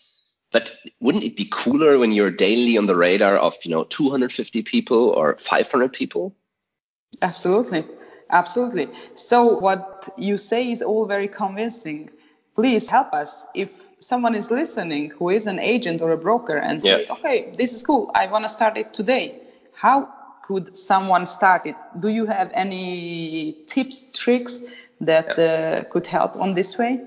But 0.54 0.72
wouldn't 1.02 1.24
it 1.24 1.36
be 1.36 1.50
cooler 1.52 1.98
when 1.98 2.12
you're 2.12 2.32
daily 2.32 2.78
on 2.78 2.86
the 2.86 2.96
radar 2.96 3.36
of, 3.36 3.56
you 3.64 3.72
know, 3.72 3.84
250 3.86 4.62
people 4.62 5.10
or 5.10 5.36
500 5.38 5.92
people? 5.92 6.34
Absolutely. 7.22 7.84
Absolutely. 8.30 8.88
So 9.16 9.60
what 9.60 10.10
you 10.16 10.38
say 10.38 10.72
is 10.72 10.82
all 10.82 11.06
very 11.06 11.28
convincing. 11.28 12.12
Please 12.56 12.88
help 12.88 13.14
us. 13.14 13.46
If 13.56 13.72
someone 13.98 14.36
is 14.36 14.52
listening 14.52 15.10
who 15.10 15.30
is 15.30 15.48
an 15.48 15.60
agent 15.60 16.02
or 16.02 16.12
a 16.12 16.18
broker 16.18 16.58
and 16.58 16.86
yeah. 16.86 16.98
say, 16.98 17.08
okay, 17.10 17.54
this 17.58 17.74
is 17.74 17.82
cool. 17.82 18.12
I 18.14 18.28
want 18.28 18.46
to 18.46 18.50
start 18.50 18.78
it 18.78 18.94
today. 18.94 19.40
How 19.74 20.08
could 20.44 20.78
someone 20.78 21.26
start 21.26 21.66
it? 21.66 21.76
Do 22.00 22.10
you 22.10 22.26
have 22.28 22.52
any 22.54 23.58
tips, 23.66 24.12
tricks 24.12 24.60
that 25.02 25.36
yeah. 25.36 25.44
uh, 25.46 25.84
could 25.92 26.06
help 26.06 26.36
on 26.36 26.54
this 26.54 26.78
way? 26.78 27.02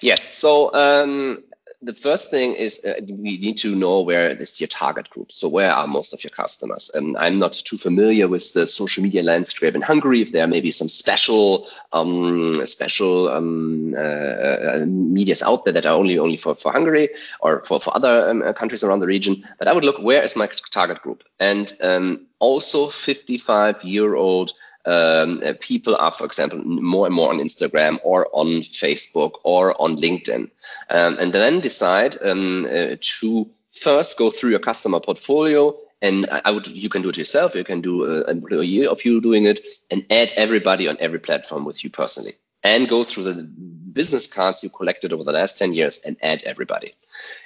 Yes. 0.00 0.22
So 0.22 0.74
um, 0.74 1.44
the 1.82 1.94
first 1.94 2.30
thing 2.30 2.54
is 2.54 2.84
uh, 2.84 2.94
we 3.08 3.38
need 3.38 3.58
to 3.58 3.74
know 3.74 4.02
where 4.02 4.30
is 4.30 4.60
your 4.60 4.68
target 4.68 5.10
group. 5.10 5.32
So 5.32 5.48
where 5.48 5.72
are 5.72 5.86
most 5.86 6.12
of 6.12 6.22
your 6.22 6.30
customers? 6.30 6.90
And 6.94 7.16
I'm 7.16 7.40
not 7.40 7.54
too 7.54 7.76
familiar 7.76 8.28
with 8.28 8.52
the 8.52 8.66
social 8.66 9.02
media 9.02 9.22
landscape 9.22 9.74
in 9.74 9.82
Hungary. 9.82 10.22
If 10.22 10.30
there 10.30 10.46
may 10.46 10.60
be 10.60 10.70
some 10.70 10.88
special 10.88 11.66
um, 11.92 12.64
special 12.66 13.28
um, 13.28 13.94
uh, 13.96 14.00
uh, 14.00 14.84
medias 14.86 15.42
out 15.42 15.64
there 15.64 15.74
that 15.74 15.86
are 15.86 15.98
only 15.98 16.18
only 16.18 16.36
for, 16.36 16.54
for 16.54 16.70
Hungary 16.70 17.08
or 17.40 17.64
for, 17.64 17.80
for 17.80 17.94
other 17.96 18.30
um, 18.30 18.42
uh, 18.42 18.52
countries 18.52 18.84
around 18.84 19.00
the 19.00 19.06
region. 19.06 19.36
But 19.58 19.66
I 19.66 19.72
would 19.72 19.84
look 19.84 20.00
where 20.00 20.22
is 20.22 20.36
my 20.36 20.48
target 20.70 21.02
group 21.02 21.24
and 21.40 21.72
um, 21.82 22.26
also 22.38 22.86
55 22.86 23.82
year 23.82 24.14
old 24.14 24.52
um, 24.84 25.40
uh, 25.44 25.52
people 25.60 25.96
are, 25.96 26.10
for 26.10 26.24
example, 26.24 26.58
more 26.58 27.06
and 27.06 27.14
more 27.14 27.30
on 27.30 27.38
Instagram 27.38 27.98
or 28.02 28.28
on 28.32 28.62
Facebook 28.62 29.32
or 29.44 29.80
on 29.80 29.96
LinkedIn, 29.96 30.50
um, 30.90 31.16
and 31.18 31.32
then 31.32 31.60
decide 31.60 32.16
um, 32.22 32.64
uh, 32.64 32.96
to 33.20 33.48
first 33.72 34.18
go 34.18 34.30
through 34.30 34.50
your 34.50 34.58
customer 34.58 35.00
portfolio. 35.00 35.76
And 36.00 36.26
I 36.44 36.50
would, 36.50 36.66
you 36.66 36.88
can 36.88 37.02
do 37.02 37.10
it 37.10 37.16
yourself. 37.16 37.54
You 37.54 37.62
can 37.62 37.80
do 37.80 38.04
uh, 38.04 38.24
an 38.26 38.38
employee 38.38 38.86
of 38.86 39.04
you 39.04 39.20
doing 39.20 39.44
it, 39.44 39.60
and 39.90 40.04
add 40.10 40.32
everybody 40.36 40.88
on 40.88 40.96
every 40.98 41.20
platform 41.20 41.64
with 41.64 41.84
you 41.84 41.90
personally, 41.90 42.32
and 42.62 42.88
go 42.88 43.04
through 43.04 43.24
the 43.24 43.48
business 43.92 44.26
cards 44.26 44.62
you 44.62 44.70
collected 44.70 45.12
over 45.12 45.24
the 45.24 45.32
last 45.32 45.58
10 45.58 45.72
years 45.72 46.00
and 46.04 46.16
add 46.22 46.42
everybody. 46.42 46.92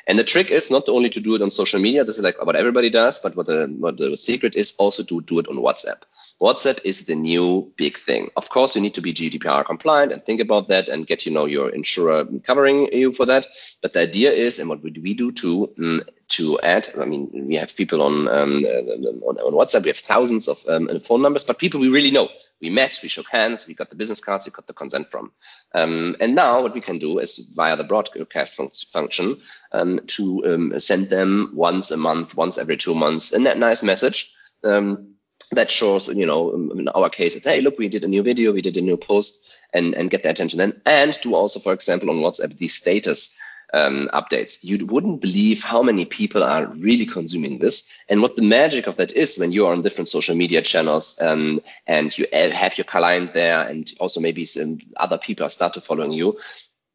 And 0.06 0.18
the 0.18 0.24
trick 0.24 0.50
is 0.50 0.70
not 0.70 0.88
only 0.88 1.10
to 1.10 1.20
do 1.20 1.34
it 1.34 1.42
on 1.42 1.50
social 1.50 1.80
media. 1.80 2.04
This 2.04 2.18
is 2.18 2.24
like 2.24 2.44
what 2.44 2.56
everybody 2.56 2.90
does, 2.90 3.18
but 3.18 3.36
what 3.36 3.46
the, 3.46 3.74
what 3.78 3.96
the 3.96 4.16
secret 4.16 4.54
is 4.54 4.76
also 4.78 5.02
to 5.02 5.20
do 5.22 5.38
it 5.40 5.48
on 5.48 5.56
WhatsApp. 5.56 6.02
WhatsApp 6.40 6.80
is 6.84 7.06
the 7.06 7.14
new 7.14 7.72
big 7.76 7.98
thing. 7.98 8.30
Of 8.36 8.48
course, 8.48 8.76
you 8.76 8.82
need 8.82 8.94
to 8.94 9.00
be 9.00 9.14
GDPR 9.14 9.64
compliant 9.64 10.12
and 10.12 10.22
think 10.22 10.40
about 10.40 10.68
that 10.68 10.88
and 10.88 11.06
get, 11.06 11.26
you 11.26 11.32
know, 11.32 11.46
your 11.46 11.70
insurer 11.70 12.24
covering 12.44 12.92
you 12.92 13.12
for 13.12 13.26
that. 13.26 13.46
But 13.82 13.94
the 13.94 14.00
idea 14.00 14.30
is, 14.30 14.58
and 14.58 14.68
what 14.68 14.82
we 14.82 15.14
do 15.14 15.32
too, 15.32 15.72
um, 15.78 16.02
to 16.28 16.60
add, 16.60 16.88
I 17.00 17.04
mean, 17.04 17.30
we 17.32 17.56
have 17.56 17.74
people 17.74 18.02
on, 18.02 18.28
um, 18.28 18.62
on, 18.62 19.38
on 19.38 19.52
WhatsApp, 19.54 19.82
we 19.82 19.88
have 19.88 19.96
thousands 19.96 20.48
of 20.48 20.62
um, 20.68 21.00
phone 21.00 21.22
numbers, 21.22 21.44
but 21.44 21.58
people 21.58 21.80
we 21.80 21.88
really 21.88 22.10
know. 22.10 22.28
We 22.60 22.70
met, 22.70 22.98
we 23.02 23.08
shook 23.08 23.28
hands, 23.28 23.66
we 23.66 23.74
got 23.74 23.90
the 23.90 23.96
business 23.96 24.20
cards, 24.20 24.46
we 24.46 24.52
got 24.52 24.66
the 24.66 24.72
consent 24.72 25.10
from. 25.10 25.32
Um, 25.74 26.16
and 26.20 26.34
now 26.34 26.62
what 26.62 26.74
we 26.74 26.80
can 26.80 26.98
do 26.98 27.18
is 27.18 27.52
via 27.54 27.76
the 27.76 27.84
broadcast 27.84 28.56
function 28.92 29.40
um, 29.72 30.00
to 30.06 30.44
um, 30.46 30.80
send 30.80 31.08
them 31.08 31.52
once 31.54 31.90
a 31.90 31.96
month, 31.96 32.36
once 32.36 32.58
every 32.58 32.76
two 32.76 32.94
months, 32.94 33.32
a 33.32 33.38
nice 33.38 33.82
message. 33.82 34.32
Um, 34.64 35.16
that 35.52 35.70
shows, 35.70 36.08
you 36.08 36.26
know, 36.26 36.52
in 36.52 36.88
our 36.88 37.08
case, 37.08 37.36
it's 37.36 37.46
hey, 37.46 37.60
look, 37.60 37.78
we 37.78 37.88
did 37.88 38.02
a 38.02 38.08
new 38.08 38.22
video, 38.22 38.52
we 38.52 38.62
did 38.62 38.76
a 38.76 38.80
new 38.80 38.96
post, 38.96 39.54
and 39.72 39.94
and 39.94 40.10
get 40.10 40.22
their 40.22 40.32
attention 40.32 40.58
then, 40.58 40.80
and 40.84 41.16
do 41.20 41.34
also, 41.34 41.60
for 41.60 41.72
example, 41.72 42.10
on 42.10 42.16
WhatsApp 42.16 42.56
the 42.56 42.68
status 42.68 43.36
um, 43.72 44.08
updates. 44.12 44.62
You 44.62 44.84
wouldn't 44.86 45.20
believe 45.20 45.62
how 45.62 45.82
many 45.82 46.04
people 46.04 46.42
are 46.42 46.66
really 46.66 47.06
consuming 47.06 47.58
this, 47.58 48.02
and 48.08 48.22
what 48.22 48.36
the 48.36 48.42
magic 48.42 48.86
of 48.86 48.96
that 48.96 49.12
is 49.12 49.38
when 49.38 49.52
you 49.52 49.66
are 49.66 49.72
on 49.72 49.82
different 49.82 50.08
social 50.08 50.34
media 50.34 50.62
channels 50.62 51.20
um, 51.20 51.60
and 51.86 52.16
you 52.16 52.26
have 52.32 52.78
your 52.78 52.84
client 52.84 53.34
there, 53.34 53.60
and 53.68 53.92
also 54.00 54.20
maybe 54.20 54.44
some 54.44 54.78
other 54.96 55.18
people 55.18 55.48
start 55.48 55.74
to 55.74 55.80
following 55.80 56.12
you. 56.12 56.38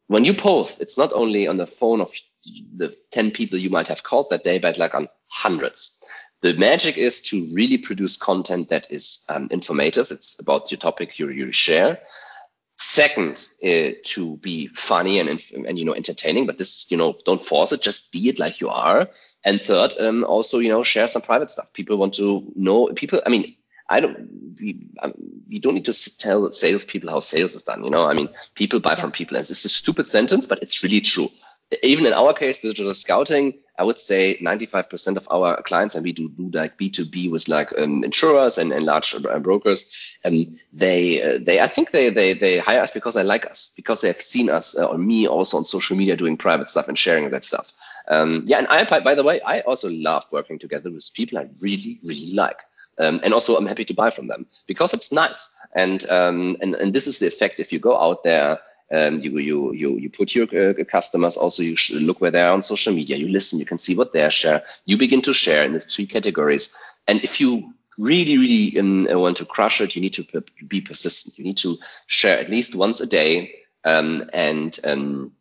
When 0.08 0.25
you 0.25 0.34
post, 0.34 0.82
it's 0.82 0.98
not 0.98 1.13
only 1.13 1.48
on 1.48 1.58
the 1.58 1.68
phone 1.68 2.01
of 2.01 2.12
the 2.75 2.96
10 3.12 3.32
people 3.32 3.58
you 3.60 3.70
might 3.70 3.88
have 3.88 4.04
called 4.04 4.28
that 4.30 4.44
day, 4.44 4.60
but 4.60 4.78
like 4.78 4.96
on 4.96 5.08
hundreds. 5.28 6.04
The 6.42 6.54
magic 6.56 6.98
is 6.98 7.22
to 7.30 7.54
really 7.54 7.78
produce 7.78 8.18
content 8.18 8.70
that 8.70 8.92
is 8.92 9.24
um, 9.30 9.48
informative. 9.51 10.10
It's 10.12 10.40
about 10.40 10.72
your 10.72 10.80
topic 10.80 11.20
you, 11.20 11.30
you 11.30 11.51
share. 11.51 12.00
Second, 12.84 13.48
uh, 13.64 13.92
to 14.04 14.38
be 14.38 14.66
funny 14.66 15.20
and, 15.20 15.30
and 15.30 15.78
you 15.78 15.86
know 15.86 15.94
entertaining, 15.94 16.48
but 16.48 16.58
this 16.58 16.90
you 16.90 16.98
know 16.98 17.16
don't 17.26 17.44
force 17.44 17.72
it. 17.72 17.80
Just 17.80 18.12
be 18.12 18.28
it 18.28 18.40
like 18.40 18.60
you 18.60 18.70
are. 18.70 19.08
And 19.46 19.62
third, 19.62 19.94
um, 20.00 20.24
also 20.24 20.58
you 20.58 20.70
know 20.70 20.82
share 20.82 21.08
some 21.08 21.22
private 21.22 21.52
stuff. 21.52 21.72
People 21.74 21.98
want 21.98 22.16
to 22.16 22.52
know. 22.56 22.88
People, 22.88 23.22
I 23.24 23.30
mean, 23.30 23.56
I 23.88 24.00
don't. 24.00 24.56
We, 24.60 24.80
um, 25.00 25.14
we 25.48 25.60
don't 25.60 25.76
need 25.76 25.86
to 25.86 26.18
tell 26.18 26.52
salespeople 26.52 27.12
how 27.12 27.20
sales 27.20 27.54
is 27.54 27.62
done. 27.62 27.84
You 27.84 27.92
know, 27.92 28.08
I 28.08 28.16
mean, 28.16 28.30
people 28.56 28.80
buy 28.80 28.96
from 28.96 29.12
people. 29.12 29.38
And 29.38 29.44
this 29.46 29.60
is 29.60 29.66
a 29.66 29.70
stupid 29.70 30.10
sentence, 30.10 30.48
but 30.48 30.64
it's 30.64 30.82
really 30.82 31.02
true 31.02 31.28
even 31.84 32.06
in 32.06 32.14
our 32.14 32.34
case, 32.34 32.60
digital 32.60 32.94
scouting, 32.94 33.54
I 33.78 33.84
would 33.84 34.00
say 34.00 34.38
95% 34.42 35.18
of 35.18 35.28
our 35.32 35.62
clients, 35.64 35.96
and 35.96 36.04
we 36.04 36.12
do 36.12 36.30
do 36.30 36.50
like 36.54 36.78
B2B 36.78 37.32
with 37.32 37.48
like 37.48 37.78
um, 37.80 38.04
insurers 38.04 38.58
and, 38.58 38.72
and 38.72 38.86
large 38.86 39.16
uh, 39.16 39.40
brokers, 39.40 40.11
um, 40.24 40.56
they 40.74 41.22
uh, 41.22 41.40
they 41.42 41.60
I 41.60 41.68
think 41.68 41.92
they 41.92 42.10
they 42.10 42.34
they 42.34 42.60
hire 42.60 42.82
us 42.82 42.92
because 42.92 43.16
they 43.16 43.24
like 43.24 43.46
us 43.46 43.74
because 43.75 44.01
they 44.01 44.08
have 44.08 44.22
seen 44.22 44.50
us 44.50 44.78
uh, 44.78 44.88
or 44.88 44.98
me 44.98 45.28
also 45.28 45.58
on 45.58 45.66
social 45.66 45.98
media 45.98 46.16
doing 46.16 46.38
private 46.38 46.70
stuff 46.70 46.88
and 46.88 46.98
sharing 46.98 47.30
that 47.32 47.44
stuff. 47.44 47.74
Um, 48.08 48.44
yeah, 48.46 48.60
and 48.60 48.68
I 48.68 48.84
by 49.01 49.16
the 49.16 49.24
way, 49.24 49.42
I 49.42 49.62
also 49.62 49.90
love 49.90 50.25
working 50.32 50.60
together 50.60 50.92
with 50.92 51.10
people 51.13 51.40
I 51.40 51.50
really 51.60 52.00
really 52.04 52.32
like. 52.34 52.60
Um, 53.00 53.22
and 53.24 53.34
also, 53.34 53.56
I'm 53.56 53.66
happy 53.66 53.86
to 53.86 53.94
buy 53.94 54.12
from 54.12 54.28
them 54.28 54.46
because 54.68 54.94
it's 54.94 55.12
nice. 55.12 55.56
And 55.75 56.08
um, 56.10 56.58
and 56.62 56.75
and 56.75 56.94
this 56.94 57.08
is 57.08 57.20
the 57.20 57.28
effect 57.28 57.60
if 57.60 57.72
you 57.72 57.80
go 57.80 58.00
out 58.00 58.24
there 58.24 58.60
um, 58.92 59.20
you, 59.20 59.38
you, 59.38 59.74
you, 59.74 59.98
you 59.98 60.10
put 60.10 60.36
your 60.36 60.48
uh, 60.54 60.74
customers 60.84 61.38
also, 61.38 61.63
you 61.63 61.75
look 61.94 62.20
where 62.20 62.32
they 62.32 62.42
are 62.42 62.51
on 62.51 62.62
social 62.62 62.94
media, 62.94 63.16
you 63.16 63.30
listen, 63.30 63.60
you 63.60 63.66
can 63.66 63.78
see 63.78 63.96
what 63.96 64.12
they 64.12 64.30
share. 64.30 64.63
You 64.86 64.98
begin 64.98 65.22
to 65.24 65.34
share 65.34 65.63
in 65.63 65.74
the 65.74 65.80
three 65.80 66.06
categories. 66.06 66.75
And 67.08 67.24
if 67.24 67.40
you 67.40 67.74
really, 68.01 68.38
really 68.38 68.79
um, 68.79 69.08
want 69.10 69.38
to 69.38 69.46
crush 69.46 69.79
it, 69.79 69.96
you 69.96 70.01
need 70.01 70.15
to 70.15 70.43
be 70.67 70.81
persistent. 70.81 71.38
You 71.38 71.46
need 71.46 71.58
to 71.60 71.77
share 72.08 72.39
at 72.39 72.50
least 72.50 72.75
once 72.75 73.00
a 73.00 73.05
day 73.05 73.53
um, 73.84 74.29
and 74.34 74.77
um, 74.84 75.34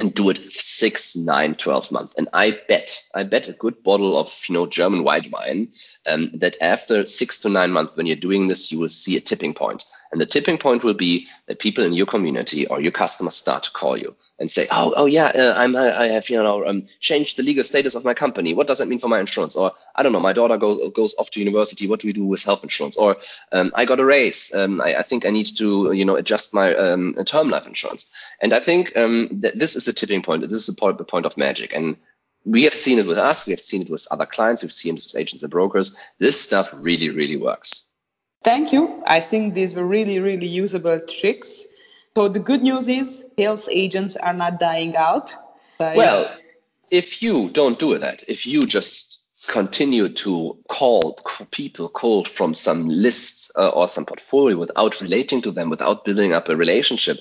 and 0.00 0.14
do 0.14 0.30
it 0.30 0.38
six, 0.38 1.16
nine, 1.16 1.54
12 1.56 1.90
months. 1.90 2.14
And 2.16 2.28
I 2.32 2.58
bet, 2.68 3.02
I 3.14 3.24
bet 3.24 3.48
a 3.48 3.52
good 3.52 3.82
bottle 3.82 4.16
of, 4.16 4.32
you 4.48 4.52
know, 4.52 4.66
German 4.66 5.02
white 5.02 5.30
wine 5.30 5.72
um, 6.08 6.30
that 6.34 6.56
after 6.60 7.04
six 7.04 7.40
to 7.40 7.48
nine 7.48 7.72
months, 7.72 7.96
when 7.96 8.06
you're 8.06 8.14
doing 8.14 8.46
this, 8.46 8.70
you 8.70 8.78
will 8.78 8.88
see 8.88 9.16
a 9.16 9.20
tipping 9.20 9.54
point. 9.54 9.84
And 10.10 10.20
the 10.20 10.26
tipping 10.26 10.58
point 10.58 10.84
will 10.84 10.94
be 10.94 11.28
that 11.46 11.58
people 11.58 11.84
in 11.84 11.92
your 11.92 12.06
community 12.06 12.66
or 12.66 12.80
your 12.80 12.92
customers 12.92 13.34
start 13.34 13.64
to 13.64 13.70
call 13.70 13.96
you 13.96 14.16
and 14.38 14.50
say, 14.50 14.66
"Oh, 14.70 14.94
oh 14.96 15.06
yeah, 15.06 15.26
uh, 15.26 15.54
I'm, 15.56 15.76
I 15.76 16.08
have 16.08 16.30
you 16.30 16.42
know 16.42 16.66
um, 16.66 16.88
changed 17.00 17.36
the 17.36 17.42
legal 17.42 17.64
status 17.64 17.94
of 17.94 18.04
my 18.04 18.14
company. 18.14 18.54
What 18.54 18.66
does 18.66 18.78
that 18.78 18.88
mean 18.88 19.00
for 19.00 19.08
my 19.08 19.20
insurance?" 19.20 19.56
Or 19.56 19.72
I 19.94 20.02
don't 20.02 20.12
know, 20.12 20.20
my 20.20 20.32
daughter 20.32 20.56
goes 20.56 20.90
goes 20.92 21.14
off 21.18 21.30
to 21.32 21.40
university. 21.40 21.88
What 21.88 22.00
do 22.00 22.08
we 22.08 22.12
do 22.12 22.24
with 22.24 22.42
health 22.42 22.62
insurance? 22.62 22.96
Or 22.96 23.16
um, 23.52 23.72
I 23.74 23.84
got 23.84 24.00
a 24.00 24.04
raise. 24.04 24.54
Um, 24.54 24.80
I, 24.80 24.96
I, 24.96 25.02
think 25.02 25.26
I 25.26 25.30
need 25.30 25.46
to 25.58 25.92
you 25.92 26.04
know 26.04 26.16
adjust 26.16 26.54
my 26.54 26.74
um, 26.74 27.14
term 27.24 27.50
life 27.50 27.66
insurance. 27.66 28.14
And 28.40 28.52
I 28.52 28.60
think 28.60 28.96
um, 28.96 29.40
that 29.42 29.58
this 29.58 29.76
is 29.76 29.84
the 29.84 29.92
tipping 29.92 30.22
point. 30.22 30.42
This 30.42 30.52
is 30.52 30.66
the 30.66 30.80
point, 30.80 30.98
the 30.98 31.04
point 31.04 31.26
of 31.26 31.36
magic. 31.36 31.74
And 31.74 31.96
we 32.44 32.64
have 32.64 32.74
seen 32.74 32.98
it 32.98 33.06
with 33.06 33.18
us. 33.18 33.46
We 33.46 33.52
have 33.52 33.60
seen 33.60 33.82
it 33.82 33.90
with 33.90 34.06
other 34.10 34.26
clients. 34.26 34.62
We've 34.62 34.72
seen 34.72 34.94
it 34.94 35.02
with 35.02 35.16
agents 35.16 35.42
and 35.42 35.52
brokers. 35.52 35.98
This 36.18 36.40
stuff 36.40 36.72
really, 36.74 37.10
really 37.10 37.36
works. 37.36 37.87
Thank 38.44 38.72
you. 38.72 39.02
I 39.06 39.20
think 39.20 39.54
these 39.54 39.74
were 39.74 39.86
really, 39.86 40.20
really 40.20 40.46
usable 40.46 41.00
tricks. 41.00 41.64
So 42.16 42.28
the 42.28 42.40
good 42.40 42.62
news 42.62 42.88
is 42.88 43.24
sales 43.36 43.68
agents 43.70 44.16
are 44.16 44.32
not 44.32 44.58
dying 44.58 44.96
out. 44.96 45.34
well, 45.78 46.30
if 46.90 47.22
you 47.22 47.50
don't 47.50 47.78
do 47.78 47.98
that, 47.98 48.24
if 48.28 48.46
you 48.46 48.66
just 48.66 49.08
continue 49.46 50.08
to 50.08 50.58
call 50.68 51.18
people 51.50 51.88
cold 51.88 52.28
from 52.28 52.54
some 52.54 52.86
lists 52.86 53.50
uh, 53.56 53.68
or 53.68 53.88
some 53.88 54.04
portfolio 54.04 54.58
without 54.58 55.00
relating 55.00 55.40
to 55.42 55.50
them, 55.50 55.70
without 55.70 56.04
building 56.04 56.32
up 56.32 56.48
a 56.48 56.56
relationship, 56.56 57.16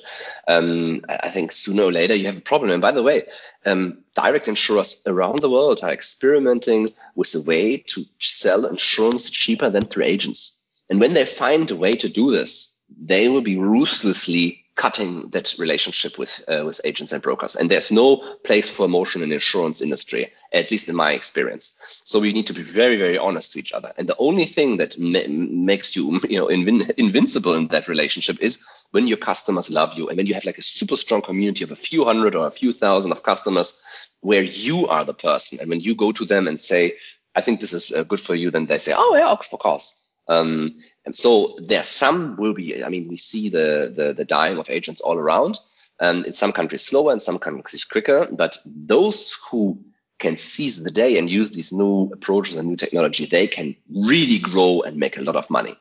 um, 0.48 1.02
I 1.08 1.30
think 1.30 1.52
sooner 1.52 1.84
or 1.84 1.92
later 1.92 2.16
you 2.16 2.26
have 2.26 2.38
a 2.38 2.42
problem. 2.42 2.72
And 2.72 2.82
by 2.82 2.92
the 2.92 3.04
way, 3.04 3.28
um, 3.66 4.00
direct 4.16 4.48
insurers 4.48 5.02
around 5.06 5.40
the 5.40 5.50
world 5.50 5.82
are 5.84 5.92
experimenting 5.92 6.94
with 7.16 7.34
a 7.36 7.42
way 7.42 7.78
to 7.88 8.04
sell 8.20 8.66
insurance 8.66 9.30
cheaper 9.30 9.70
than 9.70 9.86
through 9.86 10.06
agents. 10.06 10.57
And 10.90 11.00
when 11.00 11.14
they 11.14 11.26
find 11.26 11.70
a 11.70 11.76
way 11.76 11.94
to 11.94 12.10
do 12.10 12.32
this, 12.32 12.80
they 12.90 13.28
will 13.28 13.42
be 13.42 13.58
ruthlessly 13.58 14.64
cutting 14.78 15.30
that 15.32 15.56
relationship 15.58 16.20
with 16.20 16.46
uh, 16.48 16.62
with 16.64 16.80
agents 16.86 17.12
and 17.12 17.22
brokers. 17.22 17.56
And 17.56 17.70
there's 17.70 17.92
no 17.92 18.18
place 18.46 18.70
for 18.70 18.86
emotion 18.86 19.24
in 19.24 19.30
the 19.30 19.36
insurance 19.36 19.82
industry, 19.82 20.32
at 20.54 20.72
least 20.72 20.88
in 20.88 20.96
my 20.96 21.12
experience. 21.12 21.76
So 22.06 22.20
we 22.20 22.32
need 22.32 22.48
to 22.48 22.54
be 22.54 22.62
very, 22.62 22.96
very 22.96 23.18
honest 23.18 23.54
to 23.54 23.60
each 23.60 23.74
other. 23.74 23.92
And 23.98 24.08
the 24.08 24.16
only 24.20 24.46
thing 24.46 24.78
that 24.78 24.98
ma- 24.98 25.28
makes 25.28 25.96
you, 25.96 26.20
you 26.30 26.40
know, 26.40 26.48
invin- 26.48 26.92
invincible 26.92 27.56
in 27.56 27.68
that 27.70 27.88
relationship 27.88 28.40
is 28.40 28.64
when 28.92 29.08
your 29.08 29.18
customers 29.18 29.70
love 29.70 29.98
you 29.98 30.08
and 30.08 30.18
when 30.18 30.28
you 30.28 30.36
have 30.36 30.46
like 30.46 30.60
a 30.60 30.62
super 30.62 30.96
strong 30.96 31.22
community 31.22 31.64
of 31.64 31.72
a 31.72 31.76
few 31.76 32.06
hundred 32.06 32.36
or 32.36 32.48
a 32.48 32.52
few 32.52 32.72
thousand 32.72 33.12
of 33.12 33.24
customers 33.24 33.82
where 34.22 34.44
you 34.44 34.88
are 34.88 35.04
the 35.04 35.14
person. 35.14 35.60
And 35.60 35.70
when 35.70 35.82
you 35.82 35.96
go 35.96 36.12
to 36.12 36.24
them 36.26 36.48
and 36.48 36.62
say, 36.62 36.94
I 37.36 37.42
think 37.42 37.60
this 37.60 37.74
is 37.74 37.92
uh, 37.92 38.04
good 38.04 38.22
for 38.22 38.36
you, 38.36 38.52
then 38.52 38.68
they 38.68 38.78
say, 38.78 38.94
oh 38.96 39.16
yeah, 39.16 39.30
of 39.30 39.50
course. 39.60 40.07
Um, 40.30 40.80
and 41.06 41.16
so 41.16 41.58
there 41.60 41.84
some 41.84 42.36
will 42.36 42.54
be. 42.54 42.84
I 42.84 42.90
mean, 42.90 43.08
we 43.08 43.18
see 43.18 43.50
the 43.50 43.92
the, 43.96 44.14
the 44.14 44.26
dying 44.26 44.58
of 44.58 44.70
agents 44.70 45.02
all 45.02 45.18
around. 45.18 45.58
Um, 46.00 46.26
in 46.26 46.34
some 46.34 46.52
countries 46.52 46.86
slower, 46.86 47.12
in 47.12 47.20
some 47.20 47.40
countries 47.40 47.84
quicker. 47.84 48.28
But 48.32 48.58
those 48.66 49.36
who 49.50 49.80
can 50.20 50.38
seize 50.38 50.84
the 50.84 50.92
day 50.92 51.18
and 51.18 51.30
use 51.30 51.52
these 51.52 51.74
new 51.74 52.12
approaches 52.14 52.56
and 52.56 52.70
new 52.70 52.76
technology, 52.76 53.26
they 53.26 53.48
can 53.48 53.76
really 53.90 54.40
grow 54.40 54.82
and 54.82 54.98
make 54.98 55.18
a 55.18 55.24
lot 55.24 55.36
of 55.36 55.50
money. 55.50 55.74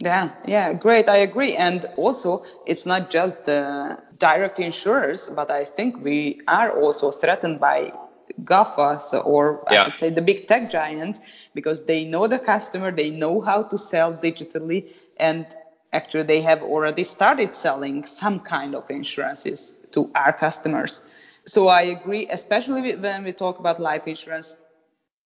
Yeah, 0.00 0.30
yeah, 0.46 0.72
great. 0.74 1.08
I 1.08 1.18
agree. 1.18 1.56
And 1.56 1.86
also, 1.96 2.44
it's 2.66 2.86
not 2.86 3.10
just 3.10 3.44
the 3.44 3.98
direct 4.18 4.60
insurers, 4.60 5.28
but 5.28 5.50
I 5.50 5.64
think 5.64 6.02
we 6.04 6.40
are 6.46 6.70
also 6.70 7.10
threatened 7.10 7.58
by 7.60 7.92
GAFAs 8.44 9.12
or 9.24 9.64
yeah. 9.70 9.82
I 9.82 9.86
would 9.88 9.96
say 9.96 10.10
the 10.10 10.22
big 10.22 10.48
tech 10.48 10.70
giants 10.70 11.20
because 11.54 11.84
they 11.84 12.04
know 12.04 12.26
the 12.26 12.38
customer, 12.38 12.90
they 12.90 13.10
know 13.10 13.40
how 13.40 13.62
to 13.64 13.78
sell 13.78 14.12
digitally, 14.12 14.86
and 15.16 15.46
actually 15.92 16.24
they 16.24 16.40
have 16.42 16.62
already 16.62 17.04
started 17.04 17.54
selling 17.54 18.04
some 18.04 18.40
kind 18.40 18.74
of 18.74 18.90
insurances 18.90 19.74
to 19.92 20.10
our 20.14 20.32
customers. 20.32 21.08
So 21.46 21.68
I 21.68 21.82
agree, 21.82 22.28
especially 22.30 22.94
when 22.96 23.24
we 23.24 23.32
talk 23.32 23.58
about 23.58 23.80
life 23.80 24.06
insurance, 24.06 24.56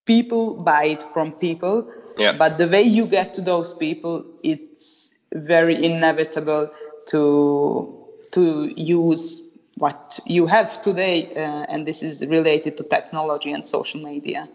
people 0.06 0.54
buy 0.54 0.84
it 0.84 1.02
from 1.12 1.32
people, 1.32 1.90
yeah. 2.16 2.32
but 2.32 2.58
the 2.58 2.68
way 2.68 2.82
you 2.82 3.06
get 3.06 3.34
to 3.34 3.40
those 3.40 3.74
people, 3.74 4.24
it's 4.42 5.10
very 5.34 5.84
inevitable 5.84 6.70
to 7.06 7.98
to 8.32 8.72
use 8.76 9.41
what 9.78 10.20
you 10.26 10.46
have 10.46 10.82
today, 10.82 11.34
uh, 11.34 11.66
and 11.68 11.86
this 11.86 12.02
is 12.02 12.20
related 12.20 12.76
to 12.76 12.84
technology 12.84 13.52
and 13.52 13.66
social 13.66 14.02
media. 14.02 14.48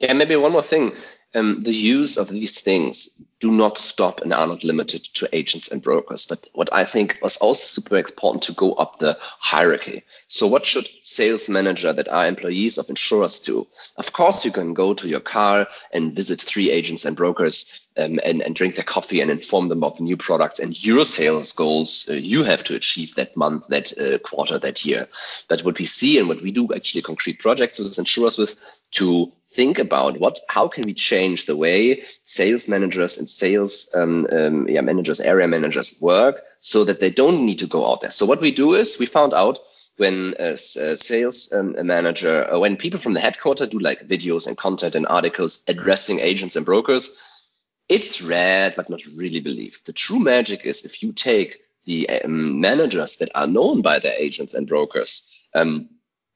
Yeah, 0.00 0.12
maybe 0.12 0.36
one 0.36 0.52
more 0.52 0.62
thing. 0.62 0.92
Um, 1.36 1.64
the 1.64 1.72
use 1.72 2.16
of 2.16 2.28
these 2.28 2.60
things 2.60 3.20
do 3.40 3.50
not 3.50 3.76
stop 3.76 4.20
and 4.20 4.32
are 4.32 4.46
not 4.46 4.62
limited 4.62 5.02
to 5.14 5.28
agents 5.32 5.68
and 5.68 5.82
brokers. 5.82 6.26
But 6.26 6.48
what 6.52 6.72
I 6.72 6.84
think 6.84 7.18
was 7.20 7.38
also 7.38 7.64
super 7.64 7.96
important 7.96 8.44
to 8.44 8.52
go 8.52 8.74
up 8.74 8.98
the 8.98 9.18
hierarchy. 9.20 10.04
So 10.28 10.46
what 10.46 10.64
should 10.64 10.88
sales 11.00 11.48
manager 11.48 11.92
that 11.92 12.08
are 12.08 12.26
employees 12.26 12.78
of 12.78 12.88
insurers 12.88 13.40
do? 13.40 13.66
Of 13.96 14.12
course, 14.12 14.44
you 14.44 14.52
can 14.52 14.74
go 14.74 14.94
to 14.94 15.08
your 15.08 15.20
car 15.20 15.66
and 15.92 16.14
visit 16.14 16.40
three 16.40 16.70
agents 16.70 17.04
and 17.04 17.16
brokers 17.16 17.83
um, 17.96 18.18
and, 18.24 18.42
and 18.42 18.54
drink 18.54 18.74
their 18.74 18.84
coffee 18.84 19.20
and 19.20 19.30
inform 19.30 19.68
them 19.68 19.78
about 19.78 19.96
the 19.96 20.04
new 20.04 20.16
products 20.16 20.58
and 20.58 20.84
your 20.84 21.04
sales 21.04 21.52
goals 21.52 22.08
uh, 22.10 22.14
you 22.14 22.44
have 22.44 22.64
to 22.64 22.74
achieve 22.74 23.14
that 23.14 23.36
month, 23.36 23.68
that 23.68 23.96
uh, 23.98 24.18
quarter, 24.18 24.58
that 24.58 24.84
year. 24.84 25.08
But 25.48 25.64
what 25.64 25.78
we 25.78 25.84
see 25.84 26.18
and 26.18 26.28
what 26.28 26.42
we 26.42 26.50
do 26.50 26.72
actually 26.74 27.02
concrete 27.02 27.38
projects 27.38 27.78
with 27.78 27.98
insurers 27.98 28.38
with 28.38 28.56
to 28.92 29.32
think 29.50 29.78
about 29.78 30.18
what 30.18 30.40
how 30.48 30.66
can 30.66 30.84
we 30.84 30.94
change 30.94 31.46
the 31.46 31.56
way 31.56 32.02
sales 32.24 32.68
managers 32.68 33.18
and 33.18 33.30
sales 33.30 33.90
um, 33.94 34.26
um, 34.32 34.68
yeah, 34.68 34.80
managers, 34.80 35.20
area 35.20 35.46
managers 35.46 35.98
work 36.00 36.42
so 36.58 36.84
that 36.84 37.00
they 37.00 37.10
don't 37.10 37.44
need 37.44 37.60
to 37.60 37.66
go 37.66 37.88
out 37.88 38.00
there. 38.00 38.10
So 38.10 38.26
what 38.26 38.40
we 38.40 38.50
do 38.50 38.74
is 38.74 38.98
we 38.98 39.06
found 39.06 39.34
out 39.34 39.60
when 39.96 40.34
a, 40.40 40.56
sales 40.56 41.52
um, 41.52 41.76
manager, 41.86 42.52
uh, 42.52 42.58
when 42.58 42.76
people 42.76 42.98
from 42.98 43.14
the 43.14 43.20
headquarter 43.20 43.66
do 43.66 43.78
like 43.78 44.08
videos 44.08 44.48
and 44.48 44.56
content 44.56 44.96
and 44.96 45.06
articles 45.06 45.62
addressing 45.68 46.18
agents 46.18 46.56
and 46.56 46.66
brokers, 46.66 47.16
it's 47.88 48.22
read 48.22 48.74
but 48.76 48.90
not 48.90 49.02
really 49.16 49.40
believed. 49.40 49.86
The 49.86 49.92
true 49.92 50.18
magic 50.18 50.64
is 50.64 50.84
if 50.84 51.02
you 51.02 51.12
take 51.12 51.60
the 51.84 52.08
um, 52.08 52.60
managers 52.60 53.18
that 53.18 53.30
are 53.34 53.46
known 53.46 53.82
by 53.82 53.98
their 53.98 54.14
agents 54.18 54.54
and 54.54 54.66
brokers, 54.66 55.30
um, 55.54 55.88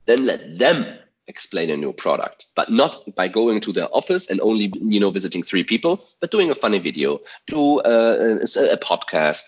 then 0.07 0.27
let 0.27 0.59
them 0.59 0.99
explain 1.29 1.69
a 1.71 1.77
new 1.77 1.93
product, 1.93 2.47
but 2.57 2.71
not 2.71 3.15
by 3.15 3.29
going 3.29 3.61
to 3.61 3.73
their 3.73 3.89
office 3.95 4.31
and 4.31 4.41
only 4.41 4.73
you 4.81 4.99
know 4.99 5.11
visiting 5.11 5.43
three 5.43 5.63
people, 5.63 6.03
but 6.21 6.31
doing 6.31 6.51
a 6.51 6.55
funny 6.55 6.79
video, 6.79 7.21
do 7.47 7.81
uh, 7.81 8.39
a, 8.41 8.73
a, 8.73 8.79
podcast. 8.79 9.45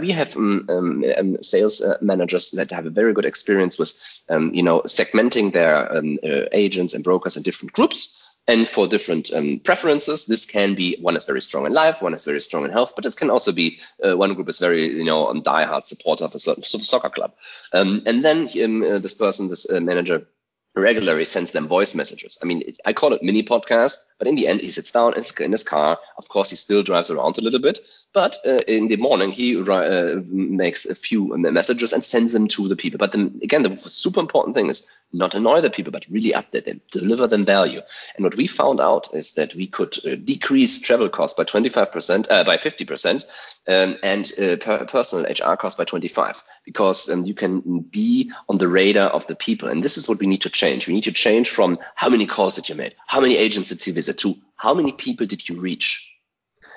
We 0.00 0.10
have 0.10 0.36
um, 0.36 0.66
um, 0.68 1.04
um, 1.16 1.36
sales 1.42 1.80
uh, 1.80 1.96
managers 2.02 2.50
that 2.52 2.72
have 2.72 2.86
a 2.86 2.90
very 2.90 3.14
good 3.14 3.24
experience 3.24 3.78
with 3.78 3.92
um, 4.28 4.52
you 4.52 4.62
know 4.62 4.82
segmenting 4.82 5.52
their 5.52 5.96
um, 5.96 6.18
uh, 6.22 6.46
agents 6.52 6.94
and 6.94 7.04
brokers 7.04 7.36
in 7.36 7.44
different 7.44 7.72
groups. 7.72 8.21
And 8.48 8.68
for 8.68 8.88
different 8.88 9.32
um, 9.32 9.60
preferences, 9.62 10.26
this 10.26 10.46
can 10.46 10.74
be 10.74 10.98
one 11.00 11.16
is 11.16 11.24
very 11.24 11.40
strong 11.40 11.64
in 11.64 11.72
life, 11.72 12.02
one 12.02 12.12
is 12.12 12.24
very 12.24 12.40
strong 12.40 12.64
in 12.64 12.72
health, 12.72 12.94
but 12.96 13.06
it 13.06 13.14
can 13.16 13.30
also 13.30 13.52
be 13.52 13.78
uh, 14.04 14.16
one 14.16 14.34
group 14.34 14.48
is 14.48 14.58
very, 14.58 14.86
you 14.86 15.04
know, 15.04 15.32
diehard 15.32 15.86
supporter 15.86 16.24
of 16.24 16.34
a 16.34 16.40
certain 16.40 16.64
soccer 16.64 17.08
club. 17.08 17.34
Um, 17.72 18.02
and 18.04 18.24
then 18.24 18.48
um, 18.64 18.82
uh, 18.82 18.98
this 18.98 19.14
person, 19.14 19.48
this 19.48 19.70
uh, 19.70 19.80
manager, 19.80 20.26
regularly 20.74 21.24
sends 21.24 21.52
them 21.52 21.68
voice 21.68 21.94
messages. 21.94 22.38
I 22.42 22.46
mean, 22.46 22.62
I 22.84 22.92
call 22.92 23.12
it 23.12 23.22
mini 23.22 23.42
podcast, 23.42 23.96
but 24.18 24.26
in 24.26 24.36
the 24.36 24.46
end, 24.46 24.60
he 24.60 24.68
sits 24.68 24.90
down 24.90 25.14
in 25.14 25.52
his 25.52 25.64
car. 25.64 25.98
Of 26.16 26.28
course, 26.28 26.50
he 26.50 26.56
still 26.56 26.82
drives 26.82 27.10
around 27.10 27.36
a 27.36 27.42
little 27.42 27.60
bit, 27.60 27.80
but 28.12 28.38
uh, 28.46 28.60
in 28.66 28.88
the 28.88 28.96
morning, 28.96 29.32
he 29.32 29.60
uh, 29.60 30.20
makes 30.26 30.86
a 30.86 30.94
few 30.94 31.36
messages 31.36 31.92
and 31.92 32.02
sends 32.02 32.32
them 32.32 32.48
to 32.48 32.68
the 32.68 32.76
people. 32.76 32.98
But 32.98 33.12
then 33.12 33.40
again, 33.42 33.62
the 33.62 33.76
super 33.76 34.20
important 34.20 34.56
thing 34.56 34.70
is 34.70 34.90
not 35.12 35.34
annoy 35.34 35.60
the 35.60 35.70
people, 35.70 35.92
but 35.92 36.08
really 36.08 36.32
update 36.32 36.64
them, 36.64 36.80
deliver 36.90 37.26
them 37.26 37.44
value. 37.44 37.82
And 38.16 38.24
what 38.24 38.36
we 38.36 38.46
found 38.46 38.80
out 38.80 39.12
is 39.14 39.34
that 39.34 39.54
we 39.54 39.66
could 39.66 39.94
uh, 40.06 40.14
decrease 40.14 40.80
travel 40.80 41.10
costs 41.10 41.36
by 41.36 41.44
25%, 41.44 42.26
uh, 42.30 42.44
by 42.44 42.56
50%, 42.56 43.24
um, 43.68 43.98
and 44.02 44.32
uh, 44.40 44.56
per 44.56 44.86
personal 44.86 45.26
HR 45.30 45.56
costs 45.56 45.76
by 45.76 45.84
25, 45.84 46.42
because 46.64 47.08
um, 47.10 47.24
you 47.24 47.34
can 47.34 47.80
be 47.80 48.32
on 48.48 48.58
the 48.58 48.68
radar 48.68 49.08
of 49.08 49.26
the 49.26 49.34
people. 49.34 49.68
And 49.68 49.82
this 49.82 49.96
is 49.96 50.08
what 50.08 50.20
we 50.20 50.26
need 50.26 50.42
to 50.42 50.50
change. 50.50 50.86
We 50.86 50.94
need 50.94 51.04
to 51.04 51.12
change 51.12 51.50
from 51.50 51.78
how 51.94 52.08
many 52.08 52.26
calls 52.26 52.54
did 52.54 52.68
you 52.68 52.74
make, 52.74 52.94
how 53.06 53.20
many 53.20 53.36
agents 53.36 53.68
did 53.68 53.86
you 53.86 53.92
visit, 53.92 54.18
to 54.18 54.34
how 54.56 54.74
many 54.74 54.92
people 54.92 55.26
did 55.26 55.48
you 55.48 55.60
reach. 55.60 56.08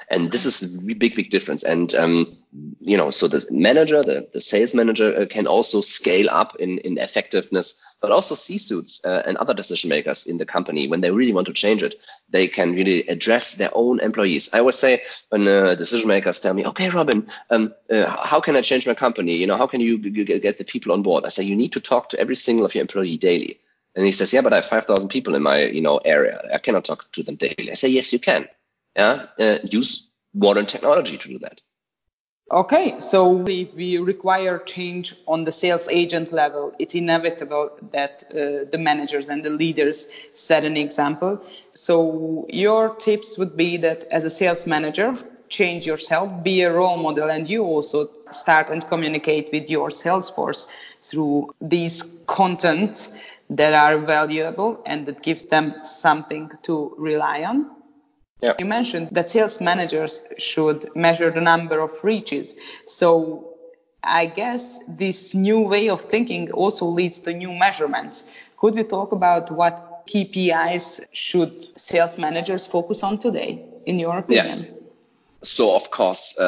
And 0.09 0.31
this 0.31 0.45
is 0.45 0.83
a 0.83 0.95
big, 0.95 1.15
big 1.15 1.29
difference. 1.29 1.63
And, 1.63 1.93
um, 1.95 2.37
you 2.79 2.97
know, 2.97 3.11
so 3.11 3.27
the 3.27 3.45
manager, 3.49 4.03
the, 4.03 4.27
the 4.33 4.41
sales 4.41 4.73
manager 4.73 5.21
uh, 5.21 5.25
can 5.25 5.47
also 5.47 5.81
scale 5.81 6.29
up 6.29 6.55
in, 6.57 6.77
in 6.79 6.97
effectiveness 6.97 7.81
but 8.05 8.11
also 8.11 8.35
C-suits 8.35 9.03
uh, 9.03 9.23
and 9.25 9.35
other 9.35 9.55
decision 9.55 9.89
makers 9.89 10.27
in 10.27 10.37
the 10.37 10.45
company, 10.45 10.87
when 10.87 11.01
they 11.01 11.09
really 11.09 11.33
want 11.33 11.47
to 11.47 11.53
change 11.53 11.81
it, 11.81 11.95
they 12.29 12.47
can 12.47 12.75
really 12.75 13.07
address 13.07 13.55
their 13.55 13.71
own 13.73 13.99
employees. 13.99 14.53
I 14.53 14.59
always 14.59 14.75
say 14.75 15.01
when 15.29 15.47
uh, 15.47 15.73
decision 15.73 16.07
makers 16.09 16.39
tell 16.39 16.53
me, 16.53 16.67
okay, 16.67 16.89
Robin, 16.89 17.27
um, 17.49 17.73
uh, 17.89 18.05
how 18.05 18.41
can 18.41 18.55
I 18.55 18.61
change 18.61 18.85
my 18.85 18.93
company? 18.93 19.37
You 19.37 19.47
know, 19.47 19.57
how 19.57 19.65
can 19.65 19.81
you 19.81 19.97
get 19.97 20.59
the 20.59 20.63
people 20.65 20.91
on 20.91 21.01
board? 21.01 21.25
I 21.25 21.29
say, 21.29 21.45
you 21.45 21.55
need 21.55 21.71
to 21.71 21.81
talk 21.81 22.09
to 22.09 22.19
every 22.19 22.35
single 22.35 22.67
of 22.67 22.75
your 22.75 22.83
employee 22.83 23.17
daily. 23.17 23.59
And 23.95 24.05
he 24.05 24.11
says, 24.11 24.31
yeah, 24.31 24.41
but 24.41 24.53
I 24.53 24.57
have 24.57 24.67
5,000 24.67 25.09
people 25.09 25.33
in 25.33 25.41
my, 25.41 25.63
you 25.63 25.81
know, 25.81 25.97
area. 25.97 26.39
I 26.53 26.59
cannot 26.59 26.85
talk 26.85 27.11
to 27.13 27.23
them 27.23 27.37
daily. 27.37 27.71
I 27.71 27.73
say, 27.73 27.87
yes, 27.87 28.13
you 28.13 28.19
can. 28.19 28.47
Yeah. 28.95 29.25
Uh, 29.39 29.57
use 29.63 30.11
modern 30.31 30.67
technology 30.67 31.17
to 31.17 31.27
do 31.27 31.39
that. 31.39 31.59
Okay, 32.51 32.99
so 32.99 33.43
if 33.47 33.73
we 33.73 33.97
require 33.97 34.59
change 34.59 35.15
on 35.27 35.45
the 35.45 35.51
sales 35.51 35.87
agent 35.89 36.31
level, 36.31 36.75
it's 36.77 36.93
inevitable 36.93 37.71
that 37.91 38.23
uh, 38.29 38.69
the 38.69 38.77
managers 38.77 39.29
and 39.29 39.43
the 39.43 39.49
leaders 39.49 40.07
set 40.35 40.63
an 40.63 40.77
example. 40.77 41.41
So 41.73 42.45
your 42.47 42.93
tips 42.97 43.39
would 43.39 43.57
be 43.57 43.77
that 43.77 44.03
as 44.11 44.25
a 44.25 44.29
sales 44.29 44.67
manager, 44.67 45.17
change 45.49 45.87
yourself, 45.87 46.43
be 46.43 46.61
a 46.61 46.71
role 46.71 46.97
model, 46.97 47.31
and 47.31 47.49
you 47.49 47.63
also 47.63 48.11
start 48.29 48.69
and 48.69 48.85
communicate 48.87 49.49
with 49.51 49.67
your 49.67 49.89
sales 49.89 50.29
force 50.29 50.67
through 51.01 51.51
these 51.61 52.03
contents 52.27 53.11
that 53.49 53.73
are 53.73 53.97
valuable 53.97 54.83
and 54.85 55.07
that 55.07 55.23
gives 55.23 55.43
them 55.45 55.73
something 55.83 56.51
to 56.61 56.93
rely 56.99 57.43
on. 57.43 57.74
Yeah. 58.45 58.53
You 58.59 58.65
mentioned 58.65 59.09
that 59.11 59.29
sales 59.29 59.59
managers 59.59 60.23
should 60.37 60.95
measure 60.95 61.31
the 61.31 61.41
number 61.41 61.79
of 61.79 61.91
reaches. 62.03 62.55
So 62.85 63.53
I 64.03 64.27
guess 64.27 64.79
this 64.87 65.33
new 65.33 65.59
way 65.59 65.89
of 65.89 66.01
thinking 66.01 66.51
also 66.51 66.85
leads 66.85 67.19
to 67.19 67.33
new 67.33 67.51
measurements. 67.51 68.25
Could 68.57 68.75
we 68.75 68.83
talk 68.83 69.11
about 69.11 69.51
what 69.51 70.05
KPIs 70.07 71.05
should 71.11 71.79
sales 71.79 72.17
managers 72.17 72.67
focus 72.67 73.03
on 73.03 73.17
today, 73.17 73.65
in 73.85 73.99
your 73.99 74.19
opinion? 74.19 74.45
Yes 74.47 74.84
so 75.41 75.75
of 75.75 75.91
course, 75.91 76.37
uh, 76.39 76.43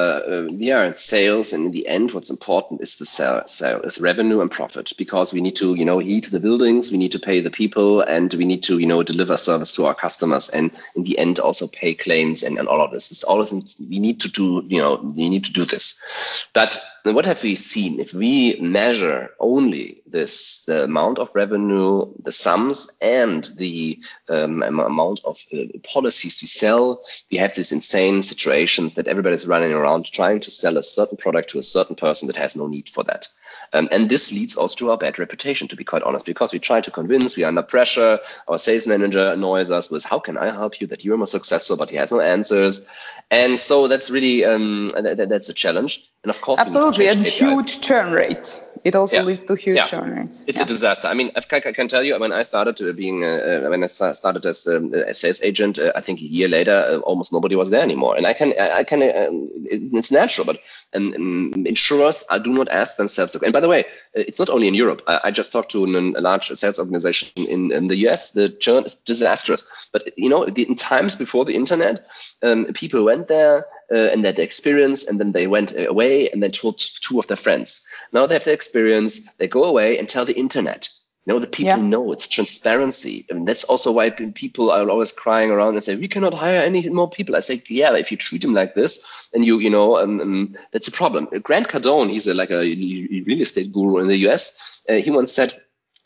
uh, 0.47 0.51
we 0.51 0.71
are 0.71 0.85
in 0.85 0.97
sales, 0.97 1.53
and 1.53 1.67
in 1.67 1.71
the 1.71 1.87
end, 1.87 2.11
what's 2.11 2.29
important 2.29 2.81
is 2.81 2.97
the 2.97 3.05
sale, 3.05 3.43
sale 3.47 3.81
is 3.81 4.01
revenue 4.01 4.41
and 4.41 4.49
profit 4.49 4.93
because 4.97 5.33
we 5.33 5.41
need 5.41 5.55
to, 5.57 5.75
you 5.75 5.85
know, 5.85 5.99
heat 5.99 6.31
the 6.31 6.39
buildings, 6.39 6.91
we 6.91 6.97
need 6.97 7.11
to 7.11 7.19
pay 7.19 7.41
the 7.41 7.51
people, 7.51 8.01
and 8.01 8.33
we 8.33 8.45
need 8.45 8.63
to, 8.63 8.79
you 8.79 8.87
know, 8.87 9.03
deliver 9.03 9.37
service 9.37 9.75
to 9.75 9.85
our 9.85 9.93
customers, 9.93 10.49
and 10.49 10.71
in 10.95 11.03
the 11.03 11.17
end, 11.19 11.39
also 11.39 11.67
pay 11.67 11.93
claims 11.93 12.43
and, 12.43 12.57
and 12.57 12.67
all 12.67 12.81
of 12.81 12.91
this. 12.91 13.11
It's 13.11 13.23
all 13.23 13.41
of 13.41 13.51
we 13.51 13.99
need 13.99 14.21
to 14.21 14.31
do, 14.31 14.63
you 14.67 14.81
know, 14.81 14.95
we 15.15 15.29
need 15.29 15.45
to 15.45 15.53
do 15.53 15.65
this. 15.65 16.47
But 16.53 16.79
what 17.13 17.25
have 17.25 17.43
we 17.43 17.55
seen? 17.55 17.99
If 17.99 18.13
we 18.13 18.59
measure 18.59 19.31
only 19.39 20.01
this, 20.07 20.65
the 20.65 20.83
amount 20.83 21.19
of 21.19 21.35
revenue, 21.35 22.13
the 22.23 22.31
sums, 22.31 22.97
and 23.01 23.43
the 23.57 23.99
um, 24.29 24.63
amount 24.63 25.21
of 25.23 25.37
uh, 25.53 25.65
policies 25.83 26.41
we 26.41 26.47
sell, 26.47 27.03
we 27.31 27.37
have 27.37 27.55
these 27.55 27.71
insane 27.71 28.21
situations 28.21 28.95
that 28.95 29.07
everybody's 29.07 29.47
running 29.47 29.73
around 29.73 30.05
trying 30.05 30.39
to 30.41 30.51
sell 30.51 30.77
a 30.77 30.83
certain 30.83 31.17
product 31.17 31.51
to 31.51 31.59
a 31.59 31.63
certain 31.63 31.95
person 31.95 32.27
that 32.27 32.37
has 32.37 32.55
no 32.55 32.67
need 32.67 32.89
for 32.89 33.03
that. 33.03 33.27
Um, 33.73 33.89
and 33.91 34.09
this 34.09 34.31
leads 34.31 34.55
also 34.55 34.75
to 34.75 34.91
our 34.91 34.97
bad 34.97 35.19
reputation, 35.19 35.67
to 35.69 35.75
be 35.75 35.83
quite 35.83 36.03
honest, 36.03 36.25
because 36.25 36.53
we 36.53 36.59
try 36.59 36.81
to 36.81 36.91
convince, 36.91 37.35
we 37.35 37.43
are 37.43 37.47
under 37.47 37.63
pressure. 37.63 38.19
Our 38.47 38.57
sales 38.57 38.87
manager 38.87 39.31
annoys 39.31 39.71
us 39.71 39.91
with, 39.91 40.03
how 40.03 40.19
can 40.19 40.37
I 40.37 40.51
help 40.51 40.79
you 40.81 40.87
that 40.87 41.03
you're 41.03 41.17
more 41.17 41.27
successful, 41.27 41.77
but 41.77 41.89
he 41.89 41.97
has 41.97 42.11
no 42.11 42.19
answers. 42.19 42.87
And 43.29 43.59
so 43.59 43.87
that's 43.87 44.09
really, 44.09 44.45
um, 44.45 44.89
that, 44.89 45.27
that's 45.29 45.49
a 45.49 45.53
challenge. 45.53 46.09
And 46.23 46.29
of 46.29 46.41
course, 46.41 46.59
absolutely, 46.59 47.07
and 47.07 47.25
huge 47.25 47.81
churn 47.81 48.13
rate. 48.13 48.61
It 48.87 48.95
also 48.95 49.17
yeah. 49.17 49.23
leads 49.23 49.43
to 49.43 49.55
huge 49.55 49.75
yeah. 49.75 49.85
churn 49.85 50.11
rates. 50.11 50.45
It's 50.47 50.59
yeah. 50.59 50.63
a 50.63 50.65
disaster. 50.65 51.09
I 51.09 51.13
mean, 51.13 51.31
I 51.35 51.41
can, 51.41 51.61
I 51.65 51.73
can, 51.73 51.89
tell 51.89 52.05
you 52.05 52.17
when 52.17 52.31
I 52.31 52.43
started 52.43 52.81
uh, 52.81 52.93
being, 52.93 53.21
uh, 53.21 53.65
uh 53.65 53.69
when 53.69 53.83
I 53.83 53.87
started 53.87 54.45
as 54.45 54.65
um, 54.65 54.93
a 54.93 55.13
sales 55.13 55.41
agent, 55.41 55.77
uh, 55.77 55.91
I 55.93 55.99
think 55.99 56.21
a 56.21 56.23
year 56.23 56.47
later, 56.47 56.71
uh, 56.71 56.99
almost 56.99 57.33
nobody 57.33 57.57
was 57.57 57.69
there 57.69 57.81
anymore. 57.81 58.15
And 58.15 58.25
I 58.25 58.31
can, 58.31 58.53
I 58.57 58.85
can, 58.85 59.03
um, 59.03 59.43
it's 59.43 60.09
natural, 60.09 60.45
but 60.45 60.61
um, 60.95 61.65
insurers 61.65 62.23
do 62.45 62.53
not 62.53 62.69
ask 62.69 62.95
themselves. 62.95 63.35
And 63.35 63.51
by 63.51 63.59
the 63.59 63.67
way, 63.67 63.83
it's 64.13 64.39
not 64.39 64.47
only 64.47 64.69
in 64.69 64.73
Europe. 64.73 65.01
I, 65.05 65.19
I 65.25 65.31
just 65.31 65.51
talked 65.51 65.71
to 65.71 65.83
an, 65.83 66.15
a 66.15 66.21
large 66.21 66.47
sales 66.47 66.79
organization 66.79 67.43
in, 67.45 67.73
in, 67.73 67.87
the 67.89 67.97
US. 68.07 68.31
The 68.31 68.47
churn 68.47 68.85
is 68.85 68.95
disastrous. 68.95 69.65
But 69.91 70.17
you 70.17 70.29
know, 70.29 70.43
in 70.43 70.75
times 70.75 71.17
before 71.17 71.43
the 71.43 71.55
internet, 71.55 72.07
um, 72.43 72.65
people 72.73 73.03
went 73.03 73.27
there 73.27 73.65
uh, 73.91 74.09
and 74.11 74.25
had 74.25 74.35
the 74.35 74.43
experience, 74.43 75.07
and 75.07 75.19
then 75.19 75.31
they 75.31 75.47
went 75.47 75.73
away 75.77 76.29
and 76.29 76.41
then 76.41 76.51
told 76.51 76.77
two 76.77 77.19
of 77.19 77.27
their 77.27 77.37
friends. 77.37 77.87
Now 78.11 78.27
they 78.27 78.35
have 78.35 78.43
the 78.43 78.53
experience. 78.53 79.31
They 79.35 79.47
go 79.47 79.63
away 79.63 79.97
and 79.97 80.07
tell 80.07 80.25
the 80.25 80.37
internet. 80.37 80.89
You 81.25 81.33
know, 81.33 81.39
the 81.39 81.47
people 81.47 81.79
yeah. 81.79 81.81
know 81.81 82.13
it's 82.13 82.29
transparency. 82.29 83.25
and 83.29 83.45
that's 83.45 83.65
also 83.65 83.91
why 83.91 84.11
people 84.11 84.71
are 84.71 84.89
always 84.89 85.11
crying 85.11 85.51
around 85.51 85.73
and 85.73 85.83
say, 85.83 85.97
we 85.97 86.07
cannot 86.07 86.33
hire 86.33 86.61
any 86.61 86.87
more 86.89 87.09
people. 87.09 87.35
I 87.35 87.41
say, 87.41 87.61
yeah, 87.67 87.93
if 87.95 88.11
you 88.11 88.17
treat 88.17 88.43
them 88.43 88.53
like 88.53 88.75
this, 88.75 89.05
then 89.33 89.43
you, 89.43 89.59
you 89.59 89.69
know, 89.69 89.97
um, 89.97 90.21
um, 90.21 90.55
that's 90.71 90.87
a 90.87 90.91
problem. 90.93 91.27
Grant 91.43 91.67
Cardone, 91.67 92.09
he's 92.09 92.27
a, 92.27 92.33
like 92.33 92.51
a 92.51 92.61
real 92.61 93.41
estate 93.41 93.73
guru 93.73 93.97
in 93.97 94.07
the 94.07 94.29
US. 94.29 94.81
Uh, 94.87 94.93
he 94.93 95.11
once 95.11 95.33
said, 95.33 95.53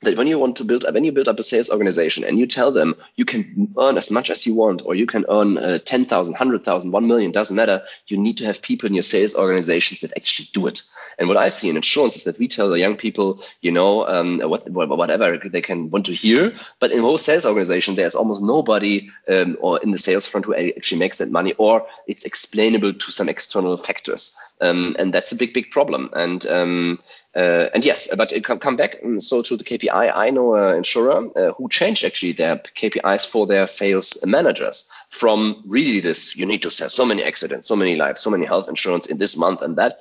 that 0.01 0.17
when 0.17 0.27
you 0.27 0.39
want 0.39 0.55
to 0.57 0.63
build 0.63 0.85
up, 0.85 0.93
when 0.93 1.03
you 1.03 1.11
build 1.11 1.27
up 1.27 1.39
a 1.39 1.43
sales 1.43 1.69
organization 1.69 2.23
and 2.23 2.39
you 2.39 2.47
tell 2.47 2.71
them 2.71 2.95
you 3.15 3.25
can 3.25 3.73
earn 3.77 3.97
as 3.97 4.09
much 4.09 4.29
as 4.29 4.45
you 4.47 4.55
want, 4.55 4.81
or 4.85 4.95
you 4.95 5.05
can 5.05 5.25
earn 5.29 5.57
uh, 5.57 5.79
10,000, 5.85 6.33
100,000, 6.33 6.91
1 6.91 7.07
million, 7.07 7.31
doesn't 7.31 7.55
matter. 7.55 7.81
You 8.07 8.17
need 8.17 8.37
to 8.37 8.45
have 8.45 8.61
people 8.61 8.87
in 8.87 8.93
your 8.93 9.03
sales 9.03 9.35
organizations 9.35 10.01
that 10.01 10.13
actually 10.15 10.47
do 10.53 10.67
it. 10.67 10.81
And 11.19 11.27
what 11.27 11.37
I 11.37 11.49
see 11.49 11.69
in 11.69 11.75
insurance 11.75 12.15
is 12.15 12.23
that 12.23 12.39
we 12.39 12.47
tell 12.47 12.69
the 12.69 12.79
young 12.79 12.95
people, 12.95 13.43
you 13.61 13.71
know, 13.71 14.07
um, 14.07 14.39
what, 14.39 14.67
whatever 14.69 15.37
they 15.37 15.61
can 15.61 15.89
want 15.89 16.07
to 16.07 16.13
hear. 16.13 16.55
But 16.79 16.91
in 16.91 17.01
most 17.01 17.25
sales 17.25 17.45
organization, 17.45 17.95
there's 17.95 18.15
almost 18.15 18.41
nobody 18.41 19.09
um, 19.27 19.57
or 19.59 19.79
in 19.83 19.91
the 19.91 19.99
sales 19.99 20.27
front 20.27 20.45
who 20.45 20.55
actually 20.55 20.99
makes 20.99 21.19
that 21.19 21.29
money, 21.31 21.53
or 21.57 21.85
it's 22.07 22.25
explainable 22.25 22.93
to 22.93 23.11
some 23.11 23.29
external 23.29 23.77
factors. 23.77 24.35
Um, 24.61 24.95
and 24.97 25.13
that's 25.13 25.31
a 25.31 25.35
big, 25.35 25.53
big 25.53 25.71
problem. 25.71 26.09
And 26.13 26.45
um, 26.47 26.99
uh, 27.33 27.69
and 27.73 27.85
yes, 27.85 28.13
but 28.15 28.33
come, 28.43 28.59
come 28.59 28.75
back. 28.75 28.97
Um, 29.03 29.19
so 29.21 29.41
to 29.41 29.55
the 29.55 29.63
KPI, 29.63 30.11
I 30.13 30.29
know 30.31 30.55
an 30.55 30.77
insurer 30.77 31.29
uh, 31.35 31.53
who 31.53 31.69
changed 31.69 32.03
actually 32.03 32.33
their 32.33 32.57
KPIs 32.57 33.25
for 33.25 33.47
their 33.47 33.67
sales 33.67 34.17
managers 34.25 34.91
from 35.09 35.63
really 35.65 36.01
this 36.01 36.35
you 36.35 36.45
need 36.45 36.61
to 36.63 36.71
sell 36.71 36.89
so 36.89 37.05
many 37.05 37.23
accidents, 37.23 37.67
so 37.69 37.75
many 37.75 37.95
lives, 37.95 38.21
so 38.21 38.29
many 38.29 38.45
health 38.45 38.67
insurance 38.67 39.05
in 39.05 39.17
this 39.17 39.37
month 39.37 39.61
and 39.61 39.77
that 39.77 39.99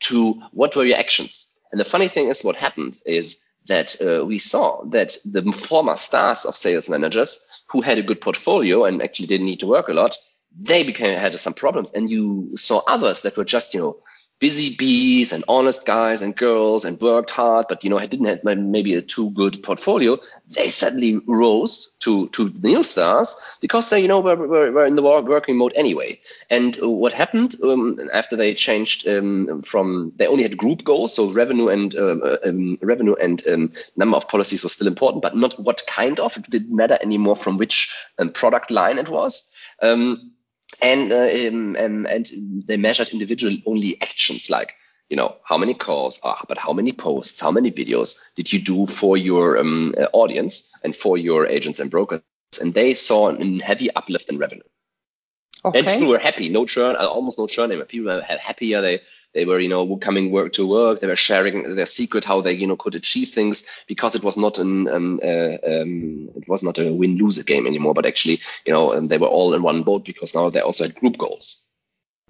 to 0.00 0.40
what 0.52 0.74
were 0.74 0.84
your 0.84 0.98
actions. 0.98 1.48
And 1.70 1.80
the 1.80 1.84
funny 1.84 2.08
thing 2.08 2.28
is, 2.28 2.42
what 2.42 2.56
happened 2.56 2.98
is 3.06 3.46
that 3.66 3.96
uh, 4.02 4.26
we 4.26 4.38
saw 4.38 4.84
that 4.86 5.16
the 5.24 5.52
former 5.52 5.96
stars 5.96 6.44
of 6.44 6.56
sales 6.56 6.90
managers 6.90 7.48
who 7.70 7.80
had 7.80 7.98
a 7.98 8.02
good 8.02 8.20
portfolio 8.20 8.84
and 8.84 9.00
actually 9.00 9.26
didn't 9.26 9.46
need 9.46 9.60
to 9.60 9.68
work 9.68 9.88
a 9.88 9.92
lot, 9.92 10.16
they 10.60 10.82
became 10.82 11.16
had 11.18 11.38
some 11.38 11.54
problems, 11.54 11.92
and 11.92 12.10
you 12.10 12.56
saw 12.56 12.82
others 12.86 13.22
that 13.22 13.36
were 13.36 13.44
just 13.44 13.72
you 13.72 13.80
know 13.80 13.96
busy 14.42 14.74
bees 14.74 15.32
and 15.32 15.44
honest 15.46 15.86
guys 15.86 16.20
and 16.20 16.36
girls 16.36 16.84
and 16.84 17.00
worked 17.00 17.30
hard, 17.30 17.66
but 17.68 17.84
you 17.84 17.90
know 17.90 17.98
didn't 18.06 18.26
have 18.26 18.42
maybe 18.42 18.94
a 18.94 19.00
too 19.00 19.30
good 19.30 19.62
portfolio, 19.62 20.18
they 20.50 20.68
suddenly 20.68 21.20
rose 21.28 21.94
to 22.00 22.28
to 22.30 22.48
the 22.48 22.66
new 22.66 22.82
stars 22.82 23.36
because 23.60 23.88
they 23.88 24.00
you 24.00 24.08
know 24.08 24.18
were, 24.18 24.34
were, 24.34 24.72
were 24.72 24.84
in 24.84 24.96
the 24.96 25.02
working 25.02 25.56
mode 25.56 25.72
anyway. 25.76 26.18
And 26.50 26.76
what 26.82 27.12
happened 27.12 27.54
um, 27.62 28.00
after 28.12 28.34
they 28.34 28.52
changed 28.54 29.06
um, 29.06 29.62
from 29.62 30.12
they 30.16 30.26
only 30.26 30.42
had 30.42 30.58
group 30.58 30.82
goals, 30.82 31.14
so 31.14 31.30
revenue 31.30 31.68
and 31.68 31.94
uh, 31.94 32.16
uh 32.16 32.36
um, 32.44 32.76
revenue 32.82 33.14
and 33.14 33.46
um, 33.46 33.72
number 33.96 34.16
of 34.16 34.28
policies 34.28 34.64
was 34.64 34.72
still 34.72 34.88
important, 34.88 35.22
but 35.22 35.36
not 35.36 35.58
what 35.60 35.86
kind 35.86 36.18
of. 36.18 36.36
It 36.36 36.50
didn't 36.50 36.74
matter 36.74 36.98
anymore 37.00 37.36
from 37.36 37.58
which 37.58 37.94
um, 38.18 38.30
product 38.30 38.72
line 38.72 38.98
it 38.98 39.08
was. 39.08 39.54
Um, 39.80 40.32
and 40.80 41.12
uh, 41.12 41.48
um, 41.48 41.76
um, 41.76 42.06
and 42.06 42.30
they 42.66 42.76
measured 42.76 43.08
individual 43.10 43.56
only 43.66 44.00
actions 44.00 44.48
like 44.48 44.74
you 45.10 45.16
know 45.16 45.36
how 45.44 45.58
many 45.58 45.74
calls 45.74 46.20
are 46.22 46.42
but 46.48 46.58
how 46.58 46.72
many 46.72 46.92
posts 46.92 47.40
how 47.40 47.50
many 47.50 47.70
videos 47.70 48.34
did 48.34 48.52
you 48.52 48.58
do 48.58 48.86
for 48.86 49.16
your 49.16 49.58
um, 49.58 49.94
uh, 49.98 50.06
audience 50.12 50.72
and 50.84 50.96
for 50.96 51.18
your 51.18 51.46
agents 51.46 51.80
and 51.80 51.90
brokers? 51.90 52.22
And 52.60 52.74
they 52.74 52.94
saw 52.94 53.30
a 53.30 53.58
heavy 53.60 53.90
uplift 53.90 54.30
in 54.30 54.38
revenue. 54.38 54.62
Okay. 55.64 55.78
and 55.78 55.86
people 55.86 56.08
were 56.08 56.18
happy 56.18 56.48
no 56.48 56.66
churn 56.66 56.96
uh, 56.96 57.06
almost 57.06 57.38
no 57.38 57.46
churn. 57.46 57.70
People 57.86 58.12
were 58.12 58.20
happier 58.20 58.80
they 58.80 59.00
they 59.34 59.44
were, 59.44 59.58
you 59.58 59.68
know, 59.68 59.96
coming 59.96 60.30
work 60.30 60.52
to 60.54 60.68
work. 60.68 61.00
They 61.00 61.06
were 61.06 61.16
sharing 61.16 61.74
their 61.74 61.86
secret 61.86 62.24
how 62.24 62.40
they, 62.40 62.52
you 62.52 62.66
know, 62.66 62.76
could 62.76 62.94
achieve 62.94 63.30
things 63.30 63.66
because 63.86 64.14
it 64.14 64.22
was 64.22 64.36
not 64.36 64.58
an 64.58 64.88
um, 64.88 65.20
uh, 65.22 65.56
um, 65.66 66.30
it 66.36 66.48
was 66.48 66.62
not 66.62 66.78
a 66.78 66.92
win 66.92 67.16
lose 67.16 67.42
game 67.42 67.66
anymore, 67.66 67.94
but 67.94 68.06
actually, 68.06 68.40
you 68.66 68.72
know, 68.72 68.92
um, 68.92 69.08
they 69.08 69.18
were 69.18 69.28
all 69.28 69.54
in 69.54 69.62
one 69.62 69.82
boat 69.82 70.04
because 70.04 70.34
now 70.34 70.50
they 70.50 70.60
also 70.60 70.84
had 70.84 70.94
group 70.94 71.18
goals. 71.18 71.66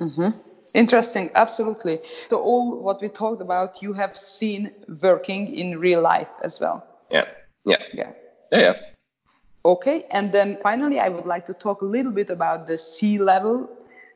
Mm-hmm. 0.00 0.30
Interesting, 0.74 1.30
absolutely. 1.34 2.00
So 2.30 2.40
all 2.40 2.80
what 2.80 3.02
we 3.02 3.08
talked 3.08 3.42
about, 3.42 3.82
you 3.82 3.92
have 3.92 4.16
seen 4.16 4.70
working 5.02 5.54
in 5.54 5.78
real 5.78 6.00
life 6.00 6.28
as 6.42 6.60
well. 6.60 6.86
Yeah, 7.10 7.26
yeah, 7.64 7.82
yeah, 7.92 8.12
yeah. 8.50 8.60
yeah. 8.60 8.74
Okay, 9.64 10.06
and 10.10 10.32
then 10.32 10.58
finally, 10.62 10.98
I 10.98 11.08
would 11.08 11.26
like 11.26 11.46
to 11.46 11.54
talk 11.54 11.82
a 11.82 11.84
little 11.84 12.10
bit 12.10 12.30
about 12.30 12.66
the 12.66 12.78
C 12.78 13.18
level 13.18 13.70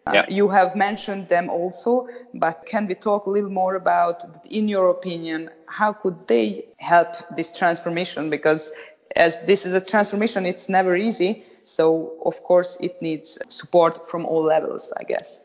uh, 0.07 0.23
you 0.29 0.49
have 0.49 0.77
mentioned 0.77 1.29
them 1.29 1.51
also, 1.51 2.09
but 2.35 2.64
can 2.66 2.87
we 2.87 2.95
talk 2.95 3.27
a 3.27 3.31
little 3.31 3.51
more 3.51 3.75
about, 3.75 4.25
in 4.47 4.69
your 4.69 4.90
opinion, 4.90 5.51
how 5.66 5.92
could 5.92 6.29
they 6.29 6.66
help 6.79 7.09
this 7.37 7.57
transformation? 7.57 8.31
Because 8.31 8.73
as 9.16 9.40
this 9.47 9.66
is 9.66 9.75
a 9.75 9.81
transformation, 9.81 10.47
it's 10.47 10.69
never 10.69 10.95
easy. 10.97 11.45
So, 11.64 12.19
of 12.25 12.42
course, 12.45 12.77
it 12.81 13.01
needs 13.03 13.38
support 13.49 14.09
from 14.09 14.25
all 14.27 14.42
levels, 14.42 14.92
I 14.97 15.03
guess. 15.05 15.40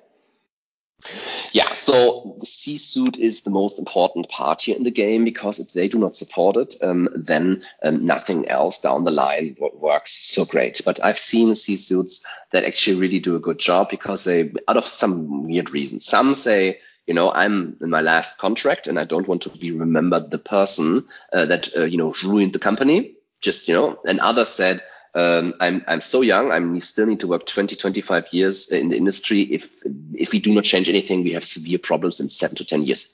Yeah, 1.53 1.73
so 1.73 2.37
C-suite 2.45 3.17
is 3.17 3.41
the 3.41 3.49
most 3.49 3.77
important 3.77 4.29
part 4.29 4.61
here 4.61 4.77
in 4.77 4.83
the 4.83 4.91
game 4.91 5.25
because 5.25 5.59
if 5.59 5.73
they 5.73 5.89
do 5.89 5.99
not 5.99 6.15
support 6.15 6.55
it, 6.55 6.75
um, 6.81 7.09
then 7.13 7.63
um, 7.83 8.05
nothing 8.05 8.47
else 8.47 8.79
down 8.79 9.03
the 9.03 9.11
line 9.11 9.57
works 9.73 10.13
so 10.13 10.45
great. 10.45 10.81
But 10.85 11.03
I've 11.03 11.19
seen 11.19 11.53
C-suits 11.53 12.25
that 12.51 12.63
actually 12.63 12.99
really 12.99 13.19
do 13.19 13.35
a 13.35 13.39
good 13.39 13.59
job 13.59 13.89
because 13.89 14.23
they, 14.23 14.53
out 14.67 14.77
of 14.77 14.87
some 14.87 15.43
weird 15.43 15.71
reason, 15.71 15.99
some 15.99 16.35
say, 16.35 16.79
you 17.05 17.13
know, 17.13 17.29
I'm 17.31 17.75
in 17.81 17.89
my 17.89 18.01
last 18.01 18.37
contract 18.37 18.87
and 18.87 18.97
I 18.97 19.03
don't 19.03 19.27
want 19.27 19.41
to 19.41 19.49
be 19.49 19.71
remembered 19.71 20.31
the 20.31 20.37
person 20.39 21.05
uh, 21.33 21.45
that, 21.47 21.75
uh, 21.75 21.83
you 21.83 21.97
know, 21.97 22.13
ruined 22.23 22.53
the 22.53 22.59
company. 22.59 23.15
Just, 23.41 23.67
you 23.67 23.73
know, 23.73 23.99
and 24.05 24.19
others 24.19 24.49
said, 24.49 24.83
um, 25.13 25.53
I'm, 25.59 25.83
I'm 25.87 26.01
so 26.01 26.21
young. 26.21 26.51
I 26.51 26.79
still 26.79 27.05
need 27.05 27.19
to 27.21 27.27
work 27.27 27.45
20, 27.45 27.75
25 27.75 28.27
years 28.31 28.71
in 28.71 28.89
the 28.89 28.97
industry. 28.97 29.41
If, 29.41 29.81
if 30.13 30.31
we 30.31 30.39
do 30.39 30.53
not 30.53 30.63
change 30.63 30.87
anything, 30.87 31.23
we 31.23 31.33
have 31.33 31.43
severe 31.43 31.79
problems 31.79 32.19
in 32.19 32.29
seven 32.29 32.55
to 32.57 32.65
10 32.65 32.83
years. 32.83 33.13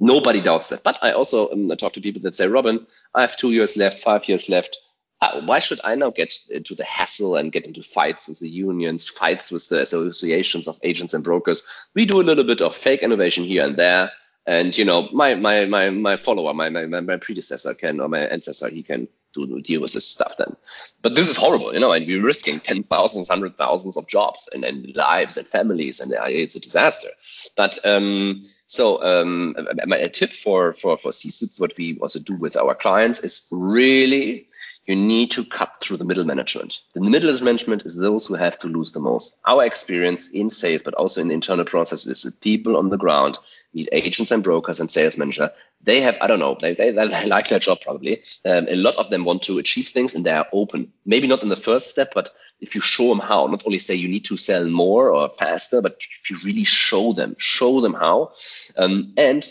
Nobody 0.00 0.40
doubts 0.40 0.70
that. 0.70 0.82
But 0.82 0.98
I 1.02 1.12
also 1.12 1.50
um, 1.50 1.68
talk 1.76 1.92
to 1.94 2.00
people 2.00 2.22
that 2.22 2.34
say, 2.34 2.46
Robin, 2.46 2.86
I 3.14 3.20
have 3.20 3.36
two 3.36 3.52
years 3.52 3.76
left, 3.76 4.00
five 4.00 4.26
years 4.26 4.48
left. 4.48 4.78
Uh, 5.20 5.42
why 5.42 5.58
should 5.58 5.80
I 5.84 5.94
now 5.94 6.10
get 6.10 6.34
into 6.50 6.74
the 6.74 6.84
hassle 6.84 7.36
and 7.36 7.52
get 7.52 7.66
into 7.66 7.82
fights 7.82 8.28
with 8.28 8.40
the 8.40 8.48
unions, 8.48 9.08
fights 9.08 9.50
with 9.52 9.68
the 9.68 9.80
associations 9.82 10.66
of 10.66 10.78
agents 10.82 11.14
and 11.14 11.22
brokers? 11.22 11.62
We 11.94 12.06
do 12.06 12.20
a 12.20 12.24
little 12.24 12.44
bit 12.44 12.62
of 12.62 12.74
fake 12.74 13.02
innovation 13.02 13.44
here 13.44 13.64
and 13.64 13.76
there. 13.76 14.10
And 14.46 14.76
you 14.76 14.84
know, 14.84 15.08
my 15.12 15.34
my 15.36 15.64
my 15.64 15.88
my 15.88 16.16
follower, 16.16 16.52
my 16.52 16.68
my 16.68 16.84
my 16.84 17.16
predecessor 17.16 17.72
can 17.72 18.00
or 18.00 18.08
my 18.08 18.20
ancestor, 18.20 18.68
he 18.68 18.82
can 18.82 19.08
to 19.34 19.60
deal 19.60 19.80
with 19.80 19.92
this 19.92 20.06
stuff 20.06 20.36
then. 20.38 20.56
But 21.02 21.14
this 21.14 21.28
is 21.28 21.36
horrible, 21.36 21.74
you 21.74 21.80
know, 21.80 21.92
and 21.92 22.06
we're 22.06 22.22
risking 22.22 22.60
ten 22.60 22.82
thousands, 22.82 23.28
hundred 23.28 23.56
thousands 23.56 23.96
of 23.96 24.08
jobs 24.08 24.48
and, 24.52 24.64
and 24.64 24.94
lives 24.94 25.36
and 25.36 25.46
families, 25.46 26.00
and 26.00 26.12
it's 26.12 26.56
a 26.56 26.60
disaster. 26.60 27.08
But 27.56 27.78
um, 27.84 28.44
so 28.66 29.02
um, 29.02 29.56
a 29.92 30.08
tip 30.08 30.30
for 30.30 30.72
for 30.72 30.96
for 30.96 31.12
C-suites, 31.12 31.60
what 31.60 31.76
we 31.76 31.98
also 32.00 32.18
do 32.18 32.36
with 32.36 32.56
our 32.56 32.74
clients 32.74 33.20
is 33.20 33.48
really 33.50 34.48
you 34.86 34.96
need 34.96 35.30
to 35.30 35.44
cut 35.44 35.80
through 35.80 35.96
the 35.96 36.04
middle 36.04 36.24
management. 36.24 36.80
The 36.92 37.00
middle 37.00 37.32
management 37.42 37.86
is 37.86 37.96
those 37.96 38.26
who 38.26 38.34
have 38.34 38.58
to 38.58 38.68
lose 38.68 38.92
the 38.92 39.00
most. 39.00 39.38
Our 39.46 39.64
experience 39.64 40.28
in 40.28 40.50
sales, 40.50 40.82
but 40.82 40.94
also 40.94 41.20
in 41.20 41.28
the 41.28 41.34
internal 41.34 41.64
processes, 41.64 42.06
is 42.06 42.22
that 42.22 42.40
people 42.42 42.76
on 42.76 42.90
the 42.90 42.98
ground 42.98 43.38
need 43.72 43.88
agents 43.92 44.30
and 44.30 44.42
brokers 44.42 44.80
and 44.80 44.90
sales 44.90 45.16
manager. 45.16 45.50
They 45.82 46.00
have, 46.02 46.18
I 46.20 46.26
don't 46.26 46.38
know, 46.38 46.56
they, 46.60 46.74
they, 46.74 46.90
they 46.90 47.26
like 47.26 47.48
their 47.48 47.58
job 47.58 47.80
probably. 47.80 48.22
Um, 48.44 48.66
a 48.68 48.76
lot 48.76 48.96
of 48.96 49.10
them 49.10 49.24
want 49.24 49.42
to 49.44 49.58
achieve 49.58 49.88
things 49.88 50.14
and 50.14 50.24
they 50.24 50.32
are 50.32 50.46
open. 50.52 50.92
Maybe 51.06 51.28
not 51.28 51.42
in 51.42 51.48
the 51.48 51.56
first 51.56 51.90
step, 51.90 52.12
but 52.14 52.30
if 52.60 52.74
you 52.74 52.80
show 52.80 53.08
them 53.08 53.20
how, 53.20 53.46
not 53.46 53.62
only 53.66 53.78
say 53.78 53.94
you 53.94 54.08
need 54.08 54.26
to 54.26 54.36
sell 54.36 54.68
more 54.68 55.10
or 55.10 55.30
faster, 55.30 55.82
but 55.82 55.96
if 56.22 56.30
you 56.30 56.38
really 56.44 56.64
show 56.64 57.12
them, 57.12 57.36
show 57.38 57.80
them 57.80 57.94
how. 57.94 58.32
Um, 58.76 59.14
and 59.16 59.50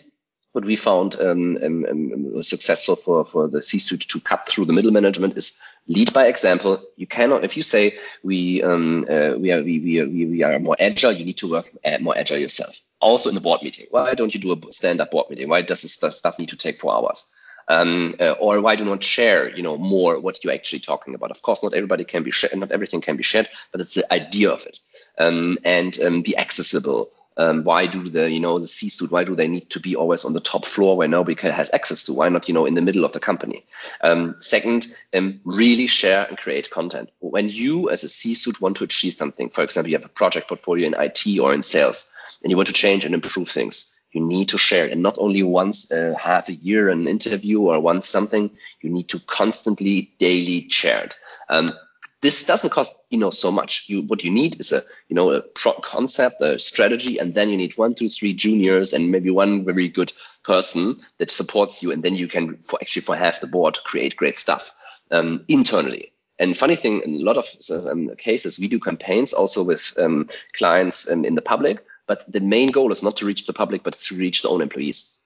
what 0.54 0.66
we 0.66 0.76
found 0.76 1.20
um, 1.20 1.58
um, 1.64 1.86
um, 1.86 2.44
successful 2.44 2.96
for, 2.96 3.26
for 3.26 3.48
the 3.48 3.62
C-suite 3.62 4.08
to 4.10 4.22
cut 4.22 4.48
through 4.48 4.66
the 4.66 4.74
middle 4.74 4.92
management 4.92 5.38
is 5.38 5.62
lead 5.88 6.14
by 6.14 6.28
example. 6.28 6.82
You 6.96 7.08
cannot, 7.08 7.44
if 7.44 7.58
you 7.58 7.64
say 7.64 7.98
we 8.24 8.64
um, 8.64 9.06
uh, 9.10 9.34
we 9.38 9.52
are 9.52 9.62
we, 9.62 9.80
we, 9.80 10.26
we 10.26 10.44
are 10.44 10.58
more 10.60 10.78
agile, 10.80 11.12
you 11.12 11.26
need 11.26 11.38
to 11.38 11.52
work 11.52 11.70
more 12.00 12.18
agile 12.18 12.38
yourself 12.38 12.80
also 13.04 13.30
in 13.30 13.36
the 13.36 13.42
board 13.42 13.62
meeting. 13.62 13.88
Why 13.92 14.16
don't 14.16 14.34
you 14.34 14.40
do 14.40 14.54
a 14.54 14.72
stand-up 14.72 15.12
board 15.12 15.30
meeting? 15.30 15.50
Why 15.50 15.62
does 15.62 15.82
this 15.82 15.94
stuff 15.94 16.40
need 16.40 16.50
to 16.50 16.58
take 16.58 16.80
four 16.80 16.94
hours? 16.96 17.28
Um, 17.68 18.16
uh, 18.20 18.36
or 18.40 18.62
why 18.62 18.76
do 18.76 18.84
not 18.84 19.04
share, 19.04 19.50
you 19.56 19.64
know, 19.64 19.78
more 19.78 20.20
what 20.20 20.44
you're 20.44 20.54
actually 20.54 20.80
talking 20.80 21.16
about? 21.16 21.32
Of 21.32 21.42
course, 21.42 21.64
not 21.64 21.74
everybody 21.74 22.04
can 22.04 22.24
be 22.24 22.32
shared, 22.32 22.56
not 22.58 22.72
everything 22.72 23.00
can 23.00 23.16
be 23.16 23.24
shared, 23.24 23.48
but 23.72 23.80
it's 23.80 23.94
the 23.94 24.12
idea 24.12 24.52
of 24.52 24.66
it, 24.66 24.80
um, 25.18 25.58
and 25.64 26.24
be 26.24 26.36
accessible. 26.38 27.10
Um, 27.38 27.64
why 27.64 27.88
do 27.88 28.10
the, 28.10 28.30
you 28.32 28.40
know, 28.40 28.60
the 28.60 28.68
C-suite? 28.68 29.12
Why 29.12 29.24
do 29.24 29.36
they 29.36 29.48
need 29.48 29.70
to 29.72 29.80
be 29.80 29.96
always 29.96 30.26
on 30.26 30.34
the 30.34 30.40
top 30.40 30.66
floor 30.66 30.96
where 30.96 31.08
nobody 31.08 31.40
has 31.50 31.72
access 31.74 32.04
to? 32.04 32.14
Why 32.14 32.30
not, 32.30 32.48
you 32.48 32.54
know, 32.54 32.66
in 32.66 32.76
the 32.76 32.82
middle 32.82 33.06
of 33.06 33.14
the 33.14 33.20
company? 33.20 33.66
Um, 34.02 34.36
second, 34.40 34.88
um, 35.14 35.42
really 35.44 35.88
share 35.88 36.26
and 36.26 36.38
create 36.38 36.70
content. 36.70 37.10
When 37.20 37.50
you, 37.50 37.90
as 37.90 38.04
a 38.04 38.10
C-suite, 38.10 38.62
want 38.62 38.78
to 38.78 38.84
achieve 38.84 39.16
something, 39.16 39.50
for 39.50 39.64
example, 39.64 39.92
you 39.92 39.98
have 39.98 40.06
a 40.06 40.10
project 40.10 40.48
portfolio 40.48 40.88
in 40.88 40.96
IT 40.98 41.40
or 41.40 41.54
in 41.54 41.64
sales 41.64 42.12
and 42.42 42.52
you 42.52 42.58
want 42.58 42.68
to 42.68 42.74
change 42.74 43.06
and 43.06 43.14
improve 43.14 43.50
things, 43.50 44.02
you 44.12 44.22
need 44.22 44.50
to 44.50 44.58
share 44.58 44.86
and 44.86 45.02
not 45.02 45.16
only 45.18 45.42
once 45.42 45.92
uh, 45.92 46.14
half 46.22 46.50
a 46.50 46.54
year 46.54 46.90
an 46.90 47.08
interview 47.08 47.62
or 47.62 47.80
once 47.80 48.08
something, 48.08 48.52
you 48.82 48.90
need 48.90 49.10
to 49.10 49.20
constantly 49.20 50.14
daily 50.20 50.70
share 50.70 51.06
it. 51.06 51.16
This 52.24 52.46
doesn't 52.46 52.70
cost 52.70 52.96
you 53.10 53.20
know 53.20 53.32
so 53.32 53.52
much. 53.52 53.90
You 53.90 54.02
what 54.02 54.24
you 54.24 54.32
need 54.32 54.60
is 54.60 54.72
a 54.72 54.82
you 55.10 55.16
know 55.16 55.32
a 55.32 55.42
pro- 55.42 55.82
concept, 55.82 56.42
a 56.42 56.58
strategy, 56.58 57.18
and 57.18 57.36
then 57.36 57.50
you 57.50 57.58
need 57.58 57.78
one, 57.78 57.96
two, 57.96 58.10
three 58.10 58.34
juniors 58.34 58.94
and 58.94 59.12
maybe 59.12 59.30
one 59.30 59.66
very 59.66 59.90
good 59.90 60.14
person 60.46 60.96
that 61.18 61.32
supports 61.32 61.84
you, 61.84 61.92
and 61.92 62.02
then 62.02 62.16
you 62.16 62.30
can 62.30 62.58
for 62.64 62.80
actually 62.82 63.02
for 63.02 63.16
half 63.18 63.42
the 63.42 63.48
board 63.48 63.78
create 63.84 64.16
great 64.16 64.38
stuff 64.38 64.74
um, 65.12 65.44
internally. 65.50 66.14
And 66.40 66.58
funny 66.58 66.78
thing, 66.78 67.02
in 67.06 67.16
a 67.16 67.24
lot 67.24 67.38
of 67.38 67.46
um, 67.92 68.10
cases, 68.16 68.58
we 68.58 68.70
do 68.70 68.80
campaigns 68.80 69.34
also 69.34 69.64
with 69.64 69.94
um, 70.00 70.30
clients 70.54 71.12
um, 71.12 71.26
in 71.26 71.36
the 71.36 71.42
public, 71.42 71.86
but 72.08 72.24
the 72.32 72.40
main 72.40 72.70
goal 72.70 72.92
is 72.94 73.04
not 73.04 73.18
to 73.18 73.26
reach 73.26 73.46
the 73.46 73.54
public, 73.54 73.84
but 73.84 73.94
to 73.98 74.16
reach 74.16 74.42
the 74.42 74.50
own 74.50 74.62
employees. 74.62 75.23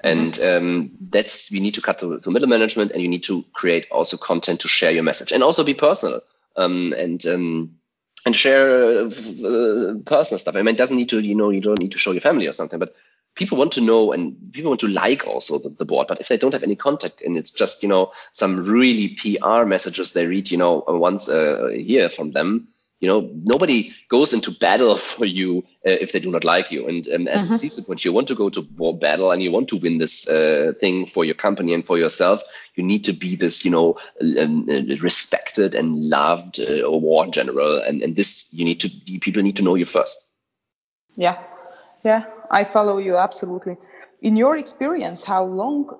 And 0.00 0.34
mm-hmm. 0.34 0.64
um, 0.64 0.90
that's 1.00 1.50
we 1.50 1.60
need 1.60 1.74
to 1.74 1.82
cut 1.82 1.98
to, 2.00 2.20
to, 2.20 2.30
middle 2.30 2.48
management, 2.48 2.92
and 2.92 3.02
you 3.02 3.08
need 3.08 3.24
to 3.24 3.42
create 3.52 3.86
also 3.90 4.16
content 4.16 4.60
to 4.60 4.68
share 4.68 4.92
your 4.92 5.02
message, 5.02 5.32
and 5.32 5.42
also 5.42 5.64
be 5.64 5.74
personal 5.74 6.20
um, 6.56 6.94
and 6.96 7.24
um, 7.26 7.74
and 8.24 8.36
share 8.36 9.06
uh, 9.06 9.94
personal 10.06 10.38
stuff. 10.38 10.54
I 10.54 10.62
mean, 10.62 10.74
it 10.74 10.78
doesn't 10.78 10.96
need 10.96 11.08
to 11.08 11.18
you 11.18 11.34
know 11.34 11.50
you 11.50 11.60
don't 11.60 11.80
need 11.80 11.92
to 11.92 11.98
show 11.98 12.12
your 12.12 12.20
family 12.20 12.46
or 12.46 12.52
something, 12.52 12.78
but 12.78 12.94
people 13.34 13.56
want 13.56 13.72
to 13.72 13.80
know 13.80 14.12
and 14.12 14.52
people 14.52 14.70
want 14.70 14.80
to 14.80 14.88
like 14.88 15.26
also 15.26 15.58
the, 15.58 15.68
the, 15.68 15.84
board 15.84 16.08
but 16.08 16.20
if 16.20 16.26
they 16.26 16.36
don't 16.36 16.52
have 16.52 16.64
any 16.64 16.74
contact 16.74 17.22
and 17.22 17.36
it's 17.36 17.52
just 17.52 17.84
you 17.84 17.88
know 17.88 18.10
some 18.32 18.64
really 18.64 19.10
pr 19.10 19.64
messages 19.64 20.12
they 20.12 20.26
read 20.26 20.50
you 20.50 20.58
know 20.58 20.82
once 20.88 21.28
a 21.28 21.72
year 21.78 22.10
from 22.10 22.32
them 22.32 22.66
you 23.00 23.08
know 23.08 23.30
nobody 23.44 23.92
goes 24.08 24.32
into 24.32 24.50
battle 24.50 24.96
for 25.12 25.24
you 25.24 25.64
uh, 25.86 25.90
if 25.90 26.12
they 26.12 26.20
do 26.20 26.30
not 26.30 26.44
like 26.44 26.70
you. 26.70 26.88
And, 26.88 27.06
and 27.06 27.28
as 27.28 27.46
mm-hmm. 27.46 27.54
a 27.54 27.58
c-suite 27.58 28.04
you 28.04 28.12
want 28.12 28.28
to 28.28 28.34
go 28.34 28.50
to 28.50 28.62
war 28.76 28.96
battle 28.96 29.30
and 29.30 29.42
you 29.42 29.52
want 29.52 29.68
to 29.68 29.76
win 29.76 29.98
this 29.98 30.28
uh, 30.28 30.72
thing 30.80 31.06
for 31.06 31.24
your 31.24 31.34
company 31.34 31.74
and 31.74 31.84
for 31.84 31.98
yourself. 31.98 32.42
You 32.74 32.84
need 32.84 33.04
to 33.04 33.12
be 33.12 33.36
this 33.36 33.64
you 33.64 33.70
know 33.70 33.98
um, 34.40 34.68
uh, 34.68 34.96
respected 35.00 35.74
and 35.74 35.96
loved 35.96 36.60
uh, 36.60 36.90
war 36.90 37.26
general. 37.28 37.80
And, 37.80 38.02
and 38.02 38.16
this 38.16 38.52
you 38.54 38.64
need 38.64 38.80
to 38.80 39.18
people 39.20 39.42
need 39.42 39.56
to 39.56 39.62
know 39.62 39.74
you 39.74 39.84
first. 39.84 40.34
Yeah. 41.16 41.42
Yeah, 42.04 42.26
I 42.50 42.64
follow 42.64 42.98
you 42.98 43.16
absolutely. 43.16 43.76
In 44.22 44.36
your 44.36 44.56
experience, 44.56 45.24
how 45.24 45.44
long 45.44 45.98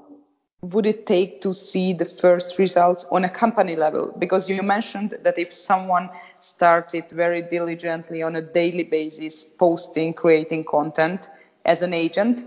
would 0.63 0.87
it 0.87 1.07
take 1.07 1.41
to 1.41 1.55
see 1.55 1.93
the 1.93 2.05
first 2.05 2.59
results 2.59 3.05
on 3.13 3.25
a 3.25 3.29
company 3.29 3.77
level? 3.77 4.13
Because 4.19 4.49
you 4.49 4.61
mentioned 4.63 5.17
that 5.23 5.39
if 5.39 5.55
someone 5.55 6.11
starts 6.41 6.95
it 6.95 7.11
very 7.11 7.43
diligently 7.43 8.23
on 8.23 8.35
a 8.37 8.43
daily 8.43 8.83
basis, 8.83 9.45
posting, 9.45 10.13
creating 10.13 10.65
content 10.65 11.31
as 11.65 11.83
an 11.83 11.95
agent, 11.95 12.45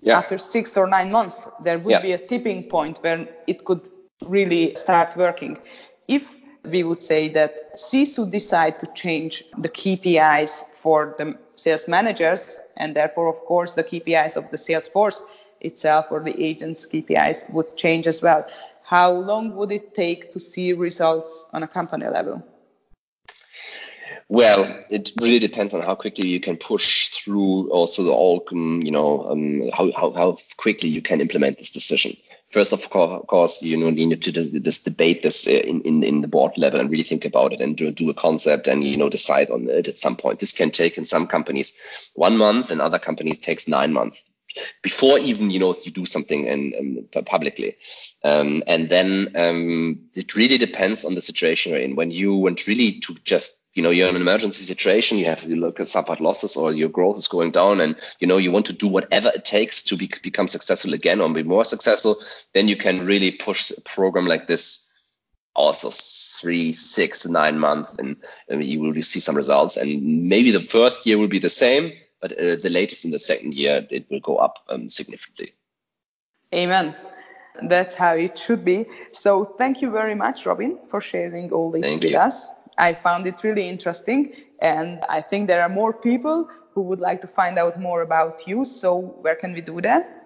yeah. 0.00 0.18
after 0.18 0.36
six 0.36 0.76
or 0.76 0.88
nine 0.88 1.12
months, 1.12 1.48
there 1.62 1.78
would 1.78 1.92
yeah. 1.92 2.00
be 2.00 2.12
a 2.12 2.18
tipping 2.18 2.64
point 2.64 2.98
where 3.02 3.28
it 3.46 3.64
could 3.64 3.88
really 4.26 4.74
start 4.74 5.16
working. 5.16 5.56
If 6.08 6.36
we 6.64 6.82
would 6.82 7.02
say 7.02 7.28
that 7.30 7.76
CISO 7.76 8.28
decide 8.30 8.80
to 8.80 8.86
change 8.94 9.44
the 9.58 9.68
KPIs 9.68 10.64
for 10.72 11.14
the 11.18 11.38
sales 11.54 11.86
managers 11.86 12.58
and 12.76 12.96
therefore 12.96 13.28
of 13.28 13.36
course 13.40 13.74
the 13.74 13.84
KPIs 13.84 14.36
of 14.36 14.50
the 14.50 14.58
sales 14.58 14.88
force 14.88 15.22
itself 15.64 16.06
or 16.10 16.20
the 16.20 16.42
agents 16.42 16.86
KPIs 16.86 17.52
would 17.52 17.76
change 17.76 18.06
as 18.06 18.22
well. 18.22 18.46
How 18.84 19.12
long 19.12 19.56
would 19.56 19.72
it 19.72 19.94
take 19.94 20.32
to 20.32 20.40
see 20.40 20.72
results 20.72 21.48
on 21.52 21.62
a 21.62 21.68
company 21.68 22.06
level? 22.06 22.42
Well, 24.28 24.84
it 24.90 25.12
really 25.20 25.38
depends 25.38 25.74
on 25.74 25.82
how 25.82 25.94
quickly 25.94 26.28
you 26.28 26.40
can 26.40 26.56
push 26.56 27.08
through 27.08 27.70
also 27.70 28.02
the 28.04 28.10
all, 28.10 28.44
you 28.50 28.90
know, 28.90 29.26
um, 29.26 29.62
how, 29.70 29.92
how, 29.92 30.12
how 30.12 30.38
quickly 30.56 30.88
you 30.88 31.02
can 31.02 31.20
implement 31.20 31.58
this 31.58 31.70
decision 31.70 32.16
first 32.54 32.72
of 32.72 32.88
course, 32.88 33.62
you 33.62 33.76
know, 33.76 33.90
need 33.90 34.22
to 34.22 34.32
this 34.32 34.84
debate 34.84 35.22
this 35.22 35.48
uh, 35.48 35.50
in, 35.50 35.82
in, 35.82 36.04
in 36.04 36.20
the 36.20 36.28
board 36.28 36.52
level 36.56 36.78
and 36.78 36.88
really 36.88 37.02
think 37.02 37.24
about 37.24 37.52
it 37.52 37.60
and 37.60 37.76
do, 37.76 37.90
do 37.90 38.08
a 38.10 38.14
concept 38.14 38.68
and, 38.68 38.84
you 38.84 38.96
know, 38.96 39.08
decide 39.08 39.50
on 39.50 39.68
it 39.68 39.88
at 39.88 39.98
some 39.98 40.16
point. 40.16 40.38
This 40.38 40.52
can 40.52 40.70
take 40.70 40.96
in 40.96 41.04
some 41.04 41.26
companies 41.26 41.76
one 42.14 42.36
month 42.36 42.70
and 42.70 42.80
other 42.80 43.00
companies 43.00 43.38
takes 43.38 43.66
nine 43.66 43.92
months 43.92 44.22
before 44.82 45.18
even, 45.18 45.50
you 45.50 45.58
know, 45.58 45.74
you 45.84 45.90
do 45.90 46.04
something 46.04 46.46
in, 46.46 46.72
in 46.72 47.24
publicly. 47.24 47.76
Um, 48.22 48.62
and 48.66 48.88
then 48.88 49.32
um, 49.36 50.00
it 50.14 50.34
really 50.34 50.58
depends 50.58 51.04
on 51.04 51.14
the 51.14 51.22
situation 51.22 51.72
you're 51.72 51.80
in. 51.80 51.96
When 51.96 52.10
you 52.10 52.34
want 52.34 52.66
really 52.66 53.00
to 53.00 53.14
just 53.24 53.58
you 53.74 53.82
know 53.82 53.90
you're 53.90 54.08
in 54.08 54.16
an 54.16 54.22
emergency 54.22 54.64
situation 54.64 55.18
you 55.18 55.24
have 55.26 55.42
you 55.44 55.56
look 55.56 55.80
at 55.80 55.88
suffered 55.88 56.20
losses 56.20 56.56
or 56.56 56.72
your 56.72 56.88
growth 56.88 57.18
is 57.18 57.28
going 57.28 57.50
down 57.50 57.80
and 57.80 57.96
you 58.20 58.26
know 58.26 58.36
you 58.36 58.52
want 58.52 58.66
to 58.66 58.72
do 58.72 58.86
whatever 58.86 59.30
it 59.34 59.44
takes 59.44 59.82
to 59.82 59.96
be, 59.96 60.08
become 60.22 60.48
successful 60.48 60.94
again 60.94 61.20
or 61.20 61.28
be 61.32 61.42
more 61.42 61.64
successful 61.64 62.16
then 62.52 62.68
you 62.68 62.76
can 62.76 63.04
really 63.04 63.32
push 63.32 63.72
a 63.72 63.80
program 63.80 64.26
like 64.26 64.46
this 64.46 64.92
also 65.54 65.90
three 65.90 66.72
six 66.72 67.26
nine 67.26 67.58
months 67.58 67.94
and, 67.98 68.16
and 68.48 68.64
you 68.64 68.80
will 68.80 69.02
see 69.02 69.20
some 69.20 69.36
results 69.36 69.76
and 69.76 70.28
maybe 70.28 70.50
the 70.50 70.60
first 70.62 71.06
year 71.06 71.18
will 71.18 71.28
be 71.28 71.38
the 71.38 71.48
same 71.48 71.92
but 72.24 72.32
uh, 72.32 72.56
the 72.66 72.70
latest 72.70 73.04
in 73.04 73.10
the 73.10 73.22
second 73.30 73.54
year 73.54 73.86
it 73.90 74.10
will 74.10 74.20
go 74.20 74.36
up 74.36 74.58
um, 74.68 74.88
significantly 74.88 75.52
amen 76.54 76.94
that's 77.74 77.94
how 77.94 78.14
it 78.14 78.38
should 78.38 78.64
be 78.64 78.78
so 79.12 79.44
thank 79.60 79.82
you 79.82 79.90
very 79.90 80.14
much 80.14 80.46
robin 80.46 80.78
for 80.90 81.00
sharing 81.00 81.52
all 81.52 81.70
this 81.70 81.86
thank 81.86 82.02
with 82.02 82.12
you. 82.12 82.18
us 82.18 82.48
I 82.76 82.94
found 82.94 83.26
it 83.26 83.42
really 83.44 83.68
interesting. 83.68 84.34
And 84.60 85.00
I 85.08 85.20
think 85.20 85.48
there 85.48 85.62
are 85.62 85.68
more 85.68 85.92
people 85.92 86.48
who 86.72 86.82
would 86.82 87.00
like 87.00 87.20
to 87.20 87.26
find 87.26 87.58
out 87.58 87.80
more 87.80 88.02
about 88.02 88.46
you. 88.46 88.64
So, 88.64 88.98
where 88.98 89.36
can 89.36 89.52
we 89.52 89.60
do 89.60 89.80
that? 89.82 90.22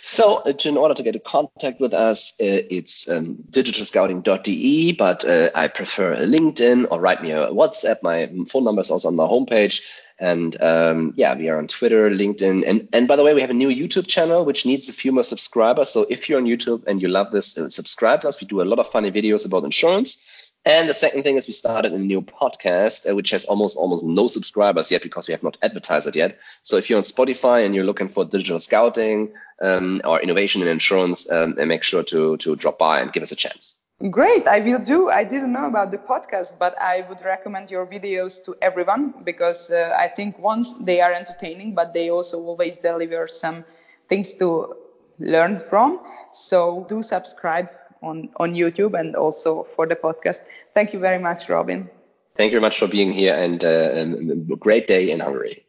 So, 0.00 0.36
uh, 0.36 0.52
in 0.64 0.78
order 0.78 0.94
to 0.94 1.02
get 1.02 1.16
in 1.16 1.20
contact 1.24 1.80
with 1.80 1.92
us, 1.92 2.32
uh, 2.40 2.64
it's 2.70 3.10
um, 3.10 3.36
digitalscouting.de, 3.36 4.92
but 4.92 5.24
uh, 5.26 5.50
I 5.54 5.68
prefer 5.68 6.16
LinkedIn 6.16 6.86
or 6.90 6.98
write 6.98 7.22
me 7.22 7.32
a 7.32 7.48
WhatsApp. 7.48 7.96
My 8.02 8.30
phone 8.48 8.64
number 8.64 8.80
is 8.80 8.90
also 8.90 9.08
on 9.08 9.16
the 9.16 9.24
homepage. 9.26 9.82
And 10.18 10.60
um, 10.62 11.12
yeah, 11.16 11.36
we 11.36 11.48
are 11.48 11.58
on 11.58 11.68
Twitter, 11.68 12.10
LinkedIn. 12.10 12.66
And, 12.66 12.88
and 12.92 13.06
by 13.06 13.16
the 13.16 13.24
way, 13.24 13.34
we 13.34 13.42
have 13.42 13.50
a 13.50 13.54
new 13.54 13.68
YouTube 13.68 14.06
channel, 14.08 14.44
which 14.44 14.64
needs 14.64 14.88
a 14.88 14.92
few 14.92 15.12
more 15.12 15.24
subscribers. 15.24 15.90
So 15.90 16.06
if 16.08 16.28
you're 16.28 16.38
on 16.38 16.46
YouTube 16.46 16.86
and 16.86 17.02
you 17.02 17.08
love 17.08 17.32
this, 17.32 17.58
uh, 17.58 17.68
subscribe 17.68 18.22
to 18.22 18.28
us. 18.28 18.40
We 18.40 18.46
do 18.46 18.62
a 18.62 18.64
lot 18.64 18.78
of 18.78 18.88
funny 18.88 19.10
videos 19.10 19.46
about 19.46 19.64
insurance. 19.64 20.52
And 20.64 20.88
the 20.88 20.94
second 20.94 21.22
thing 21.22 21.36
is 21.36 21.46
we 21.46 21.52
started 21.52 21.92
a 21.92 21.98
new 21.98 22.22
podcast, 22.22 23.08
uh, 23.08 23.14
which 23.14 23.30
has 23.30 23.44
almost 23.44 23.76
almost 23.76 24.04
no 24.04 24.26
subscribers 24.26 24.90
yet 24.90 25.02
because 25.02 25.28
we 25.28 25.32
have 25.32 25.44
not 25.44 25.56
advertised 25.62 26.08
it 26.08 26.16
yet. 26.16 26.40
So 26.64 26.76
if 26.76 26.90
you're 26.90 26.96
on 26.96 27.04
Spotify 27.04 27.64
and 27.64 27.72
you're 27.72 27.84
looking 27.84 28.08
for 28.08 28.24
digital 28.24 28.58
scouting 28.58 29.32
um, 29.62 30.00
or 30.04 30.20
innovation 30.20 30.62
in 30.62 30.68
insurance, 30.68 31.30
um, 31.30 31.54
make 31.56 31.84
sure 31.84 32.02
to 32.02 32.36
to 32.38 32.56
drop 32.56 32.78
by 32.78 33.00
and 33.00 33.12
give 33.12 33.22
us 33.22 33.30
a 33.30 33.36
chance. 33.36 33.75
Great, 34.10 34.46
I 34.46 34.60
will 34.60 34.78
do. 34.78 35.08
I 35.08 35.24
didn't 35.24 35.52
know 35.52 35.66
about 35.66 35.90
the 35.90 35.96
podcast, 35.96 36.58
but 36.58 36.78
I 36.78 37.06
would 37.08 37.24
recommend 37.24 37.70
your 37.70 37.86
videos 37.86 38.44
to 38.44 38.54
everyone 38.60 39.14
because 39.24 39.70
uh, 39.70 39.96
I 39.98 40.06
think 40.06 40.38
once 40.38 40.74
they 40.74 41.00
are 41.00 41.12
entertaining, 41.12 41.74
but 41.74 41.94
they 41.94 42.10
also 42.10 42.38
always 42.42 42.76
deliver 42.76 43.26
some 43.26 43.64
things 44.06 44.34
to 44.34 44.76
learn 45.18 45.60
from. 45.70 46.00
So 46.30 46.84
do 46.90 47.02
subscribe 47.02 47.70
on, 48.02 48.28
on 48.36 48.52
YouTube 48.52 49.00
and 49.00 49.16
also 49.16 49.66
for 49.74 49.86
the 49.86 49.96
podcast. 49.96 50.40
Thank 50.74 50.92
you 50.92 50.98
very 50.98 51.18
much, 51.18 51.48
Robin. 51.48 51.88
Thank 52.34 52.52
you 52.52 52.56
very 52.56 52.68
much 52.68 52.78
for 52.78 52.88
being 52.88 53.12
here 53.12 53.34
and 53.34 53.64
uh, 53.64 53.92
um, 53.96 54.46
a 54.52 54.56
great 54.56 54.88
day 54.88 55.10
in 55.10 55.20
Hungary. 55.20 55.64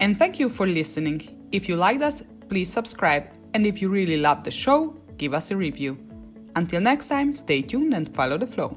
And 0.00 0.18
thank 0.18 0.40
you 0.40 0.48
for 0.48 0.66
listening. 0.66 1.48
If 1.52 1.68
you 1.68 1.76
liked 1.76 2.02
us, 2.02 2.24
please 2.48 2.68
subscribe. 2.68 3.28
And 3.54 3.64
if 3.64 3.80
you 3.80 3.90
really 3.90 4.16
love 4.16 4.42
the 4.42 4.50
show, 4.50 4.88
give 5.18 5.34
us 5.34 5.52
a 5.52 5.56
review. 5.56 6.05
Until 6.56 6.80
next 6.80 7.08
time, 7.08 7.34
stay 7.34 7.62
tuned 7.62 7.94
and 7.94 8.12
follow 8.12 8.38
the 8.38 8.46
flow. 8.46 8.76